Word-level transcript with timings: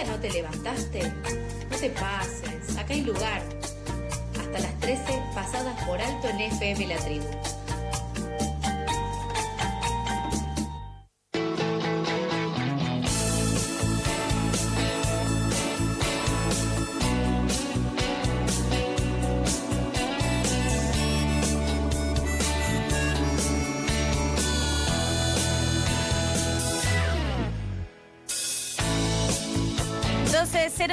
¿Todavía 0.00 0.16
no 0.16 0.22
te 0.22 0.30
levantaste? 0.30 1.02
No 1.70 1.76
te 1.76 1.90
pases, 1.90 2.78
acá 2.78 2.94
hay 2.94 3.02
lugar. 3.02 3.42
Hasta 4.40 4.58
las 4.60 4.80
13 4.80 5.22
pasadas 5.34 5.84
por 5.84 6.00
alto 6.00 6.28
en 6.28 6.40
FM 6.40 6.86
La 6.86 6.96
Tribu. 6.96 7.26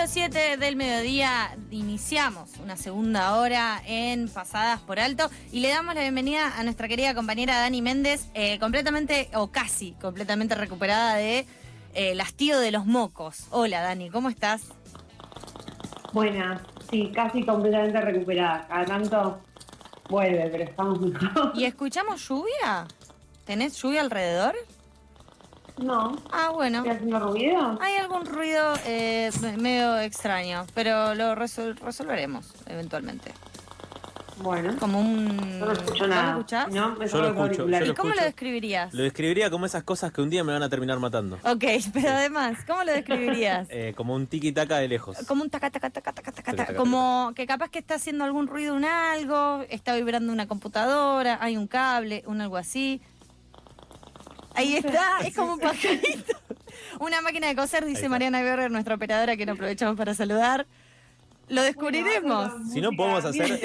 Entonces, 0.08 0.32
07 0.32 0.58
del 0.58 0.76
mediodía, 0.78 1.58
iniciamos 1.70 2.52
una 2.64 2.78
segunda 2.78 3.38
hora 3.38 3.82
en 3.86 4.30
Pasadas 4.30 4.80
por 4.80 5.00
Alto 5.00 5.30
y 5.52 5.60
le 5.60 5.70
damos 5.70 5.96
la 5.96 6.02
bienvenida 6.02 6.58
a 6.58 6.64
nuestra 6.64 6.88
querida 6.88 7.14
compañera 7.14 7.60
Dani 7.60 7.82
Méndez, 7.82 8.30
eh, 8.34 8.58
completamente 8.58 9.30
o 9.34 9.52
casi 9.52 9.94
completamente 9.94 10.56
recuperada 10.56 11.16
de 11.16 11.40
eh, 11.40 11.46
el 11.94 12.22
hastío 12.22 12.58
de 12.60 12.72
los 12.72 12.86
mocos. 12.86 13.48
Hola 13.50 13.82
Dani, 13.82 14.10
¿cómo 14.10 14.30
estás? 14.30 14.62
Buenas, 16.14 16.62
sí, 16.90 17.12
casi 17.14 17.44
completamente 17.44 18.00
recuperada. 18.00 18.66
Cada 18.68 18.86
tanto 18.86 19.42
vuelve, 20.10 20.48
pero 20.50 20.64
estamos 20.64 21.02
mejor. 21.02 21.52
¿Y 21.54 21.66
escuchamos 21.66 22.26
lluvia? 22.28 22.88
¿Tenés 23.46 23.82
lluvia 23.82 24.02
alrededor? 24.02 24.56
No, 25.77 26.16
Ah, 26.31 26.49
bueno. 26.54 26.80
¿estoy 26.80 26.91
haciendo 26.91 27.20
ruido? 27.20 27.77
Hay 27.81 27.95
algún 27.98 28.26
ruido 28.26 28.73
eh, 28.86 29.30
medio 29.58 30.00
extraño, 30.00 30.66
pero 30.73 31.14
lo 31.16 31.36
resol- 31.36 31.78
resolveremos 31.80 32.52
eventualmente. 32.66 33.31
Bueno, 34.39 34.75
Como 34.80 35.00
un... 35.00 35.59
no 35.59 35.66
lo 35.66 35.72
escucho 35.72 36.02
¿Vos 36.03 36.08
nada. 36.09 36.23
lo 36.34 36.38
escuchás? 36.39 36.69
No, 36.72 36.95
me 36.95 37.08
Yo 37.08 37.17
lo 37.22 37.28
escucho, 37.30 37.67
yo 37.67 37.78
¿Y 37.84 37.88
lo 37.88 37.95
cómo 37.95 38.14
lo 38.14 38.22
describirías? 38.22 38.94
Lo 38.94 39.02
describiría 39.02 39.50
como 39.50 39.66
esas 39.66 39.81
cosas 39.84 40.11
que 40.11 40.22
un 40.22 40.30
día 40.30 40.44
me 40.44 40.53
van 40.53 40.61
a 40.61 40.69
terminar 40.69 41.00
matando. 41.00 41.39
Ok, 41.44 41.64
pero 41.91 42.09
además, 42.09 42.59
¿cómo 42.67 42.84
lo 42.84 42.91
describirías? 42.91 43.67
Eh, 43.72 43.94
como 43.97 44.14
un 44.14 44.28
tiki-taka 44.28 44.78
de 44.78 44.88
lejos. 44.89 45.17
Como 45.28 45.41
un 45.41 45.50
taca, 45.50 45.72
taca, 45.72 45.89
taca, 45.89 46.12
taca, 46.14 46.31
taca, 46.31 46.31
Taca, 46.44 46.52
taca. 46.58 46.66
taca, 46.67 46.78
Como 46.78 47.31
que 47.36 47.47
capaz 47.47 47.69
que 47.69 47.80
está 47.80 47.95
haciendo 47.95 48.25
algún 48.25 48.45
ruido 48.47 48.75
un 48.75 48.86
algo, 48.86 49.64
está 49.69 49.95
vibrando 49.95 50.31
una 50.31 50.47
computadora, 50.47 51.39
hay 51.41 51.58
un 51.58 51.66
cable, 51.66 52.23
un 52.28 52.39
algo 52.41 52.58
así. 52.58 53.02
Ahí 54.58 54.75
está, 54.75 55.19
es 55.23 55.36
como 55.36 55.53
un 55.53 55.59
pajarito. 55.59 56.36
Una 57.00 57.22
máquina 57.22 57.47
de 57.47 57.55
coser, 57.55 57.86
dice. 57.86 58.09
Mariana 58.09 58.41
Guerra, 58.41 58.69
nuestra 58.69 58.95
operadora, 58.95 59.38
que 59.38 59.45
nos 59.45 59.53
aprovechamos 59.53 59.95
para 59.95 60.16
saludar. 60.16 60.66
Lo 61.50 61.62
descubriremos. 61.62 62.52
Bueno, 62.52 62.70
Si 62.73 62.81
no, 62.81 62.92
podemos 62.92 63.23
hacer- 63.23 63.59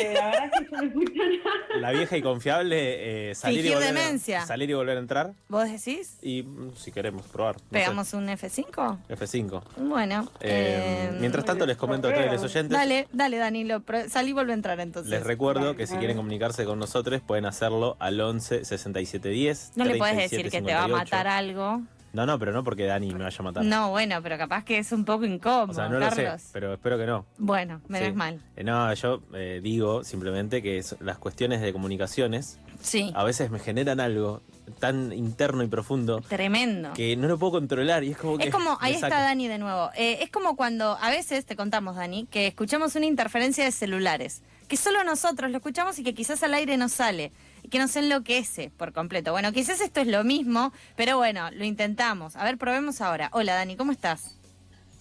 La 1.76 1.90
vieja 1.92 2.16
y 2.16 2.22
confiable, 2.22 3.30
eh, 3.30 3.34
salir, 3.34 3.66
y 3.66 3.70
volver, 3.70 3.94
demencia. 3.94 4.42
A, 4.42 4.46
salir 4.46 4.70
y 4.70 4.74
volver 4.74 4.96
a 4.96 5.00
entrar. 5.00 5.32
¿Vos 5.48 5.64
decís? 5.70 6.18
Y 6.22 6.42
mm, 6.44 6.76
si 6.76 6.92
queremos 6.92 7.26
probar. 7.26 7.56
no 7.56 7.60
sé, 7.60 7.66
¿Pegamos 7.70 8.14
un 8.14 8.28
F5? 8.28 8.98
F5. 9.08 9.62
Bueno. 9.78 10.28
Eh, 10.40 11.08
eh, 11.10 11.16
mientras 11.20 11.44
tanto, 11.44 11.66
les 11.66 11.76
comento 11.76 12.08
a 12.08 12.14
todos 12.14 12.26
los 12.26 12.42
oyentes. 12.42 12.70
Dale, 12.70 13.08
dale, 13.12 13.38
Danilo. 13.38 13.82
Salí 14.08 14.30
y 14.30 14.32
vuelve 14.32 14.52
a 14.52 14.54
entrar 14.54 14.78
entonces. 14.80 15.10
Les 15.10 15.24
recuerdo 15.24 15.74
que 15.76 15.86
si 15.86 15.96
quieren 15.96 16.16
comunicarse 16.16 16.64
con 16.64 16.78
nosotros 16.78 17.20
pueden 17.20 17.46
hacerlo 17.46 17.96
al 17.98 18.20
11 18.20 18.64
67 18.64 19.28
10. 19.28 19.72
No 19.76 19.84
le 19.84 19.96
puedes 19.96 20.16
decir 20.16 20.50
que 20.50 20.62
te 20.62 20.74
va 20.74 20.84
a 20.84 20.88
matar 20.88 21.26
algo. 21.26 21.82
No, 22.12 22.26
no, 22.26 22.38
pero 22.38 22.52
no 22.52 22.62
porque 22.62 22.84
Dani 22.84 23.12
me 23.14 23.24
vaya 23.24 23.36
a 23.38 23.42
matar. 23.42 23.64
No, 23.64 23.90
bueno, 23.90 24.20
pero 24.22 24.36
capaz 24.36 24.64
que 24.64 24.78
es 24.78 24.92
un 24.92 25.04
poco 25.04 25.24
incómodo, 25.24 25.70
o 25.70 25.74
sea, 25.74 25.88
no 25.88 25.98
lo 25.98 26.08
Carlos. 26.10 26.42
sé, 26.42 26.48
pero 26.52 26.74
espero 26.74 26.98
que 26.98 27.06
no. 27.06 27.24
Bueno, 27.38 27.80
menos 27.88 28.08
Sí. 28.10 28.14
mal. 28.14 28.40
Eh, 28.56 28.64
no, 28.64 28.92
yo 28.94 29.22
eh, 29.34 29.60
digo 29.62 30.04
simplemente 30.04 30.62
que 30.62 30.78
es- 30.78 30.96
las 31.00 31.16
cuestiones 31.18 31.60
de 31.62 31.72
comunicaciones 31.72 32.58
Sí, 32.80 33.10
a 33.14 33.24
veces 33.24 33.50
me 33.50 33.58
generan 33.58 34.00
algo 34.00 34.42
tan 34.78 35.12
interno 35.12 35.62
y 35.62 35.68
profundo 35.68 36.20
tremendo. 36.28 36.92
que 36.94 37.16
no 37.16 37.28
lo 37.28 37.38
puedo 37.38 37.52
controlar 37.52 38.04
y 38.04 38.10
es 38.10 38.16
como 38.18 38.36
que. 38.38 38.44
Es 38.44 38.50
como, 38.50 38.70
me 38.72 38.76
ahí 38.80 38.94
está. 38.94 39.08
Dani 39.08 39.48
de 39.48 39.58
nuevo. 39.58 39.90
Eh, 39.96 40.18
es 40.22 40.30
como 40.30 40.56
cuando 40.56 40.98
a 41.00 41.10
veces, 41.10 41.46
te 41.46 41.56
contamos, 41.56 41.96
Dani, 41.96 42.26
que 42.30 42.46
escuchamos 42.48 42.94
una 42.96 43.06
interferencia 43.06 43.64
de 43.64 43.72
celulares, 43.72 44.42
que 44.68 44.76
solo 44.76 45.02
nosotros 45.04 45.50
lo 45.50 45.58
escuchamos 45.58 45.98
y 45.98 46.02
que 46.04 46.12
quizás 46.14 46.42
al 46.42 46.54
aire 46.54 46.76
no 46.76 46.88
sale, 46.88 47.32
que 47.72 47.78
nos 47.78 47.96
enloquece 47.96 48.70
por 48.76 48.92
completo. 48.92 49.32
Bueno, 49.32 49.50
quizás 49.50 49.80
esto 49.80 50.00
es 50.02 50.06
lo 50.06 50.22
mismo, 50.24 50.72
pero 50.94 51.16
bueno, 51.16 51.50
lo 51.52 51.64
intentamos. 51.64 52.36
A 52.36 52.44
ver, 52.44 52.58
probemos 52.58 53.00
ahora. 53.00 53.30
Hola, 53.32 53.54
Dani, 53.54 53.76
¿cómo 53.76 53.90
estás? 53.92 54.36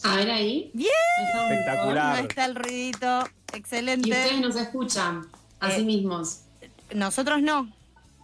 A 0.04 0.16
ver 0.16 0.32
ahí. 0.32 0.72
Bien. 0.74 0.90
Espectacular. 1.52 2.16
No 2.22 2.28
está 2.30 2.46
el 2.46 2.56
ruidito. 2.56 3.20
poco. 3.20 3.30
Y 3.54 3.58
Excelente. 3.58 4.10
ustedes 4.10 4.40
nos 4.40 4.56
escuchan 4.56 5.28
a 5.60 5.70
Eh, 5.70 5.76
sí 5.76 5.84
mismos. 5.84 6.44
Nosotros 6.96 7.42
no. 7.42 7.64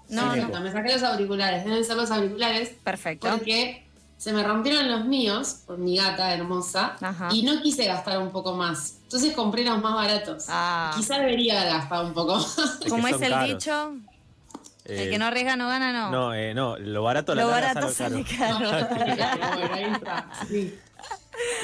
No, 0.09 0.33
Sí, 0.33 0.39
no. 0.39 0.61
Me 0.61 0.71
saqué 0.71 0.93
los 0.93 1.03
auriculares. 1.03 1.65
Deben 1.65 1.83
ser 1.83 1.97
los 1.97 2.09
auriculares 2.09 2.69
Perfecto. 2.85 3.27
porque 3.29 3.85
se 4.17 4.31
me 4.31 4.41
rompieron 4.43 4.89
los 4.89 5.03
míos 5.05 5.63
por 5.67 5.77
mi 5.77 5.97
gata 5.97 6.33
hermosa 6.33 6.95
Ajá. 7.01 7.27
y 7.33 7.43
no 7.43 7.61
quise 7.61 7.85
gastar 7.85 8.17
un 8.19 8.31
poco 8.31 8.55
más. 8.55 8.95
Entonces 9.03 9.35
compré 9.35 9.65
los 9.65 9.81
más 9.81 9.93
baratos. 9.93 10.45
Ah. 10.47 10.93
Quizá 10.95 11.19
debería 11.19 11.65
gastado 11.65 12.07
un 12.07 12.13
poco 12.13 12.35
más. 12.37 12.77
que 12.81 12.89
Como 12.89 13.09
es 13.09 13.21
el 13.21 13.31
caros. 13.31 13.49
dicho, 13.49 13.93
el 14.87 15.07
Eh, 15.07 15.09
que 15.09 15.17
no 15.17 15.25
arriesga 15.25 15.55
no 15.55 15.67
gana, 15.67 15.91
no. 15.93 16.11
No, 16.11 16.33
eh, 16.33 16.53
no, 16.53 16.77
lo 16.77 17.03
barato 17.03 17.35
la 17.35 17.43
Lo 17.43 17.49
barato 17.49 17.89
sale 17.89 18.23
sale 18.23 18.37
caro. 18.37 18.69
caro. 18.69 18.87
bueno, 19.59 19.73
ahí 19.73 19.83
está. 19.93 20.29
Sí. 20.47 20.79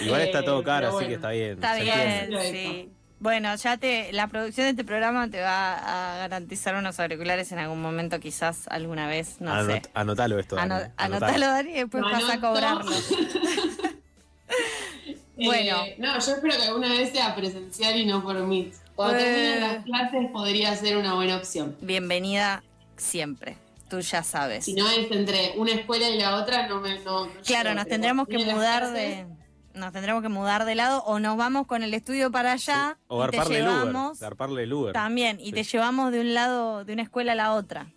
Igual 0.01 0.21
está 0.21 0.39
Eh, 0.39 0.43
todo 0.43 0.63
caro, 0.63 0.87
pero 0.87 0.97
así 0.99 1.07
que 1.07 1.13
está 1.15 1.29
bien. 1.31 1.51
Está 1.53 1.75
bien, 1.75 2.29
sí. 2.51 2.89
Bueno, 3.19 3.55
ya 3.55 3.77
te, 3.77 4.11
la 4.11 4.27
producción 4.27 4.65
de 4.65 4.71
este 4.71 4.83
programa 4.83 5.29
te 5.29 5.39
va 5.41 6.13
a 6.13 6.17
garantizar 6.17 6.75
unos 6.75 6.99
auriculares 6.99 7.51
en 7.53 7.59
algún 7.59 7.81
momento, 7.81 8.19
quizás 8.19 8.67
alguna 8.67 9.07
vez, 9.07 9.37
no 9.39 9.49
Anot- 9.51 9.81
sé. 9.83 9.89
Anotalo 9.93 10.37
esto. 10.39 10.57
Dani, 10.57 10.91
anotalo, 10.97 11.45
Dani, 11.47 11.69
y 11.71 11.73
después 11.75 12.03
vas 12.03 12.29
a 12.29 12.39
cobrarlo. 12.39 12.91
Bueno. 15.35 15.83
Eh, 15.85 15.95
no, 15.97 16.13
yo 16.19 16.31
espero 16.33 16.55
que 16.55 16.63
alguna 16.63 16.89
vez 16.89 17.11
sea 17.11 17.35
presencial 17.35 17.97
y 17.97 18.05
no 18.05 18.21
por 18.23 18.35
Meet. 18.45 18.73
Cuando 18.95 19.17
Eh. 19.17 19.23
terminen 19.23 19.61
las 19.61 19.83
clases 19.83 20.29
podría 20.31 20.75
ser 20.75 20.97
una 20.97 21.15
buena 21.15 21.37
opción. 21.37 21.75
Bienvenida 21.81 22.63
siempre. 23.03 23.57
Tú 23.89 23.99
ya 23.99 24.23
sabes. 24.23 24.65
Si 24.65 24.73
no 24.73 24.89
es 24.89 25.11
entre 25.11 25.53
una 25.57 25.71
escuela 25.73 26.09
y 26.09 26.17
la 26.17 26.35
otra, 26.37 26.67
no 26.67 26.79
me. 26.81 26.99
No, 27.01 27.25
no 27.27 27.31
Claro, 27.45 27.69
llego, 27.69 27.75
nos 27.75 27.87
tendremos 27.87 28.27
que 28.27 28.37
mudar 28.39 28.91
de. 28.91 29.27
Nos 29.75 29.91
tendremos 29.91 30.21
que 30.21 30.29
mudar 30.29 30.65
de 30.65 30.75
lado 30.75 31.03
o 31.05 31.19
nos 31.19 31.35
vamos 31.35 31.65
con 31.65 31.81
el 31.83 31.93
estudio 31.95 32.29
para 32.31 32.51
allá 32.53 32.97
O 33.07 33.23
y 33.25 33.29
te 33.31 33.37
garparle 33.37 33.57
el 33.57 33.63
Uber. 33.67 33.73
llevamos 33.79 34.19
Garparle 34.19 34.63
el 34.63 34.73
Uber. 34.73 34.93
también 34.93 35.39
y 35.39 35.45
Sí. 35.45 35.51
te 35.53 35.63
llevamos 35.63 36.11
de 36.11 36.21
un 36.21 36.33
lado 36.35 36.85
de 36.85 36.93
una 36.93 37.01
escuela 37.01 37.31
a 37.31 37.35
la 37.35 37.53
otra. 37.53 37.87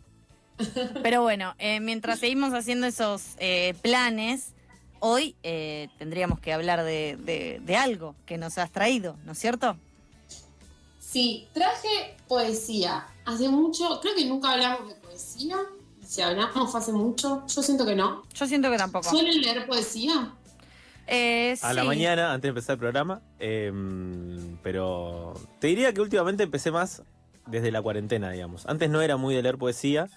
Pero 1.03 1.21
bueno, 1.23 1.55
eh, 1.59 1.81
mientras 1.81 2.19
seguimos 2.19 2.55
haciendo 2.55 2.87
esos 2.87 3.35
eh, 3.39 3.75
planes, 3.83 4.55
hoy 5.01 5.37
eh, 5.43 5.89
tendríamos 5.99 6.41
que 6.41 6.55
hablar 6.55 6.83
de, 6.83 7.19
de- 7.21 7.61
de 7.63 7.77
algo 7.77 8.15
que 8.25 8.39
nos 8.39 8.57
has 8.57 8.71
traído, 8.73 9.17
¿no 9.27 9.33
es 9.33 9.39
cierto? 9.39 9.77
Sí, 11.09 11.47
traje 11.53 12.17
poesía. 12.27 13.07
Hace 13.25 13.49
mucho, 13.49 14.01
creo 14.01 14.15
que 14.17 14.25
nunca 14.27 14.53
hablamos 14.53 14.89
de 14.89 14.95
poesía. 14.97 15.57
Si 16.05 16.21
hablamos 16.21 16.71
fue 16.71 16.81
hace 16.81 16.93
mucho, 16.93 17.45
yo 17.47 17.63
siento 17.63 17.87
que 17.87 17.95
no. 17.95 18.25
Yo 18.35 18.47
siento 18.47 18.71
que 18.71 18.77
tampoco. 18.77 19.09
¿Suelen 19.09 19.41
leer 19.41 19.67
poesía? 19.67 20.33
Eh, 21.07 21.57
A 21.63 21.73
la 21.73 21.85
mañana, 21.85 22.33
antes 22.33 22.43
de 22.43 22.49
empezar 22.49 22.75
el 22.75 22.79
programa. 22.81 23.21
eh, 23.39 23.73
pero 24.65 25.35
te 25.61 25.69
diría 25.69 25.93
que 25.93 26.01
últimamente 26.01 26.43
empecé 26.43 26.73
más 26.73 27.03
desde 27.47 27.71
la 27.71 27.81
cuarentena, 27.83 28.31
digamos. 28.33 28.67
Antes 28.67 28.91
no 28.91 29.01
era 29.01 29.17
muy 29.17 29.35
de 29.37 29.43
leer 29.43 29.59
poesía. 29.59 30.09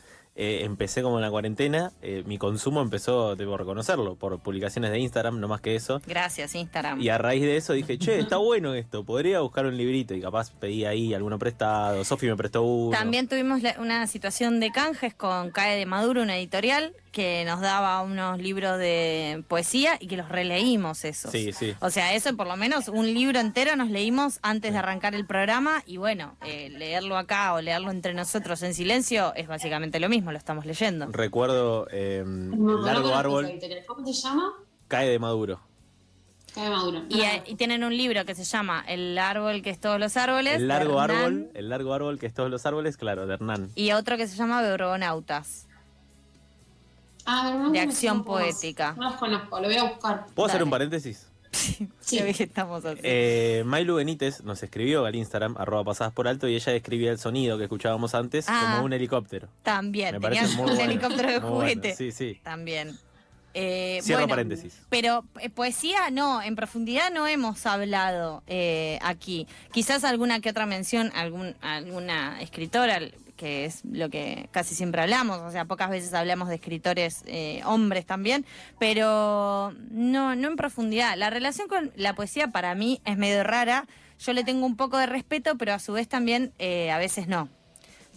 Eh, 0.42 0.64
empecé 0.64 1.02
como 1.02 1.18
en 1.18 1.22
la 1.22 1.30
cuarentena. 1.30 1.92
eh, 2.02 2.24
mi 2.26 2.38
consumo 2.38 2.82
empezó, 2.82 3.36
debo 3.36 3.58
reconocerlo, 3.58 4.16
por 4.16 4.40
publicaciones 4.40 4.90
de 4.92 5.00
Instagram, 5.00 5.40
no 5.42 5.50
más 5.50 5.60
que 5.60 5.76
eso. 5.76 6.02
Gracias, 6.08 6.56
Instagram. 6.56 7.02
Y 7.02 7.10
a 7.10 7.18
raíz 7.18 7.42
de 7.44 7.58
eso 7.58 7.74
dije, 7.74 7.98
che, 8.00 8.20
está 8.20 8.38
bueno 8.38 8.74
esto, 8.74 9.04
podría 9.04 9.42
buscar 9.42 9.66
un 9.66 9.76
librito. 9.76 10.14
Y 10.14 10.22
capaz 10.22 10.52
pedí 10.54 10.86
ahí 10.86 11.14
alguno 11.14 11.38
prestado. 11.38 12.04
Sofi 12.06 12.28
me 12.28 12.38
prestó 12.38 12.64
uno. 12.64 12.98
También 12.98 13.28
tuvimos 13.28 13.62
la- 13.62 13.76
una 13.80 14.08
situación 14.08 14.60
de 14.62 14.72
canjes 14.72 15.14
con 15.14 15.52
CAE 15.52 15.78
de 15.78 15.86
Maduro, 15.86 16.22
una 16.22 16.38
editorial, 16.38 16.94
que 17.12 17.44
nos 17.46 17.62
daba 17.62 18.02
unos 18.02 18.40
libros 18.40 18.78
de 18.78 19.44
poesía 19.48 19.98
y 20.00 20.08
que 20.08 20.18
los 20.18 20.30
releímos 20.30 21.06
esos. 21.06 21.32
Sí, 21.32 21.52
sí. 21.52 21.76
O 21.80 21.90
sea, 21.90 22.14
eso 22.14 22.36
por 22.36 22.48
lo 22.48 22.56
menos 22.56 22.88
un 22.88 23.14
libro 23.14 23.40
entero 23.40 23.76
nos 23.76 23.90
leímos 23.90 24.40
antes 24.42 24.74
de 24.74 24.80
arrancar 24.80 25.16
el 25.16 25.26
programa 25.26 25.84
y 25.86 25.98
bueno, 25.98 26.36
eh, 26.46 26.70
leerlo 26.70 27.18
acá 27.18 27.54
o 27.54 27.62
leerlo 27.62 27.92
entre 27.92 28.14
nosotros 28.14 28.62
en 28.64 28.74
silencio 28.74 29.34
es 29.36 29.48
básicamente 29.48 30.00
lo 30.00 30.10
mismo, 30.10 30.32
lo 30.32 30.38
estamos 30.38 30.66
leyendo. 30.66 31.08
Recuerdo 31.08 31.88
eh, 31.92 32.24
No, 32.26 32.56
no 32.56 32.82
Largo 32.82 33.16
Árbol. 33.16 33.52
¿Cómo 33.88 34.06
se 34.06 34.14
llama? 34.14 34.54
cae 34.88 35.08
de 35.08 35.20
Maduro. 35.20 35.62
Cae 36.54 36.70
Maduro. 36.70 37.04
Y, 37.10 37.22
eh, 37.22 37.44
y 37.46 37.56
tienen 37.56 37.84
un 37.84 37.96
libro 37.96 38.26
que 38.26 38.36
se 38.36 38.44
llama 38.44 38.84
El 38.88 39.18
árbol 39.18 39.62
que 39.62 39.70
es 39.70 39.80
todos 39.80 40.00
los 40.00 40.18
árboles. 40.18 40.56
El 40.56 40.62
de 40.62 40.68
largo 40.68 41.00
árbol, 41.00 41.52
el 41.54 41.70
largo 41.70 41.94
árbol 41.94 42.20
que 42.20 42.26
es 42.26 42.34
todos 42.34 42.50
los 42.50 42.66
árboles, 42.66 42.98
claro, 42.98 43.28
de 43.28 43.36
Hernán. 43.36 43.70
Y 43.76 43.92
otro 43.92 44.18
que 44.18 44.28
se 44.28 44.36
llama 44.36 44.62
Bebronautas. 44.62 45.69
Ah, 47.32 47.54
no 47.58 47.70
de 47.70 47.80
acción 47.80 48.24
poética. 48.24 48.94
No 48.98 49.10
los 49.12 49.20
conozco, 49.20 49.60
lo 49.60 49.68
voy 49.68 49.78
a 49.78 49.84
buscar. 49.84 50.26
¿Puedo 50.34 50.50
hacer 50.50 50.64
un 50.64 50.70
paréntesis? 50.70 51.28
Sí. 52.00 52.20
Que 52.34 52.44
estamos 52.44 52.86
así. 52.86 53.00
Eh, 53.04 53.64
Mailu 53.66 53.96
Benítez 53.96 54.44
nos 54.44 54.62
escribió 54.64 55.06
al 55.06 55.16
Instagram, 55.16 55.56
arroba 55.58 55.84
pasadas 55.84 56.14
por 56.14 56.28
alto, 56.28 56.48
y 56.48 56.56
ella 56.56 56.72
describía 56.72 57.12
el 57.12 57.18
sonido 57.20 57.58
que 57.58 57.64
escuchábamos 57.64 58.14
antes 58.16 58.46
Ah. 58.48 58.72
como 58.74 58.86
un 58.86 58.94
helicóptero. 58.94 59.48
También, 59.64 60.14
Me 60.16 60.22
parece 60.22 60.48
muy 60.56 60.70
un 60.72 60.76
bueno. 60.76 60.92
helicóptero 60.92 61.30
de 61.32 61.40
Muy 61.40 61.50
bueno, 61.50 61.56
juguete. 61.62 61.96
Sí, 61.96 62.12
sí. 62.12 62.40
También. 62.44 62.98
Eh, 63.56 64.00
Cierro 64.04 64.22
bueno, 64.22 64.30
paréntesis. 64.30 64.80
Pero 64.90 65.24
eh, 65.40 65.50
poesía 65.50 66.12
no, 66.12 66.42
en 66.42 66.56
profundidad 66.56 67.12
no 67.12 67.26
hemos 67.28 67.66
hablado 67.66 68.44
eh, 68.48 69.00
aquí. 69.02 69.48
Quizás 69.74 70.04
alguna 70.04 70.40
que 70.42 70.50
otra 70.52 70.68
mención, 70.68 71.12
algún, 71.16 71.56
alguna 71.62 72.40
escritora, 72.42 73.00
que 73.40 73.64
es 73.64 73.86
lo 73.90 74.10
que 74.10 74.50
casi 74.52 74.76
siempre 74.76 75.02
hablamos, 75.02 75.40
o 75.40 75.50
sea, 75.50 75.64
pocas 75.64 75.90
veces 75.90 76.14
hablamos 76.14 76.50
de 76.50 76.56
escritores 76.56 77.24
eh, 77.26 77.62
hombres 77.64 78.06
también, 78.06 78.46
pero 78.80 79.74
no, 79.92 80.36
no 80.36 80.48
en 80.50 80.58
profundidad. 80.58 81.16
La 81.16 81.30
relación 81.30 81.70
con 81.70 81.94
la 81.96 82.14
poesía 82.16 82.50
para 82.50 82.76
mí 82.76 83.02
es 83.06 83.18
medio 83.18 83.46
rara. 83.46 83.88
Yo 84.20 84.34
le 84.34 84.44
tengo 84.44 84.66
un 84.66 84.76
poco 84.76 84.98
de 84.98 85.06
respeto, 85.06 85.58
pero 85.58 85.74
a 85.74 85.80
su 85.80 85.94
vez 85.94 86.10
también 86.10 86.52
eh, 86.60 86.92
a 86.92 86.98
veces 86.98 87.30
no 87.30 87.48